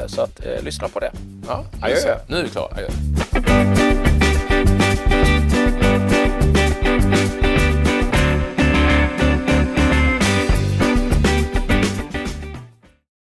så 0.07 0.22
att 0.22 0.46
eh, 0.46 0.62
lyssna 0.62 0.88
på 0.88 1.00
det. 1.00 1.11
Ja, 1.48 1.64
Adjö. 1.83 2.16
Nu 2.28 2.37
är 2.38 2.42
vi 2.42 2.48
klara. 2.48 2.68
Adjö. 2.74 3.84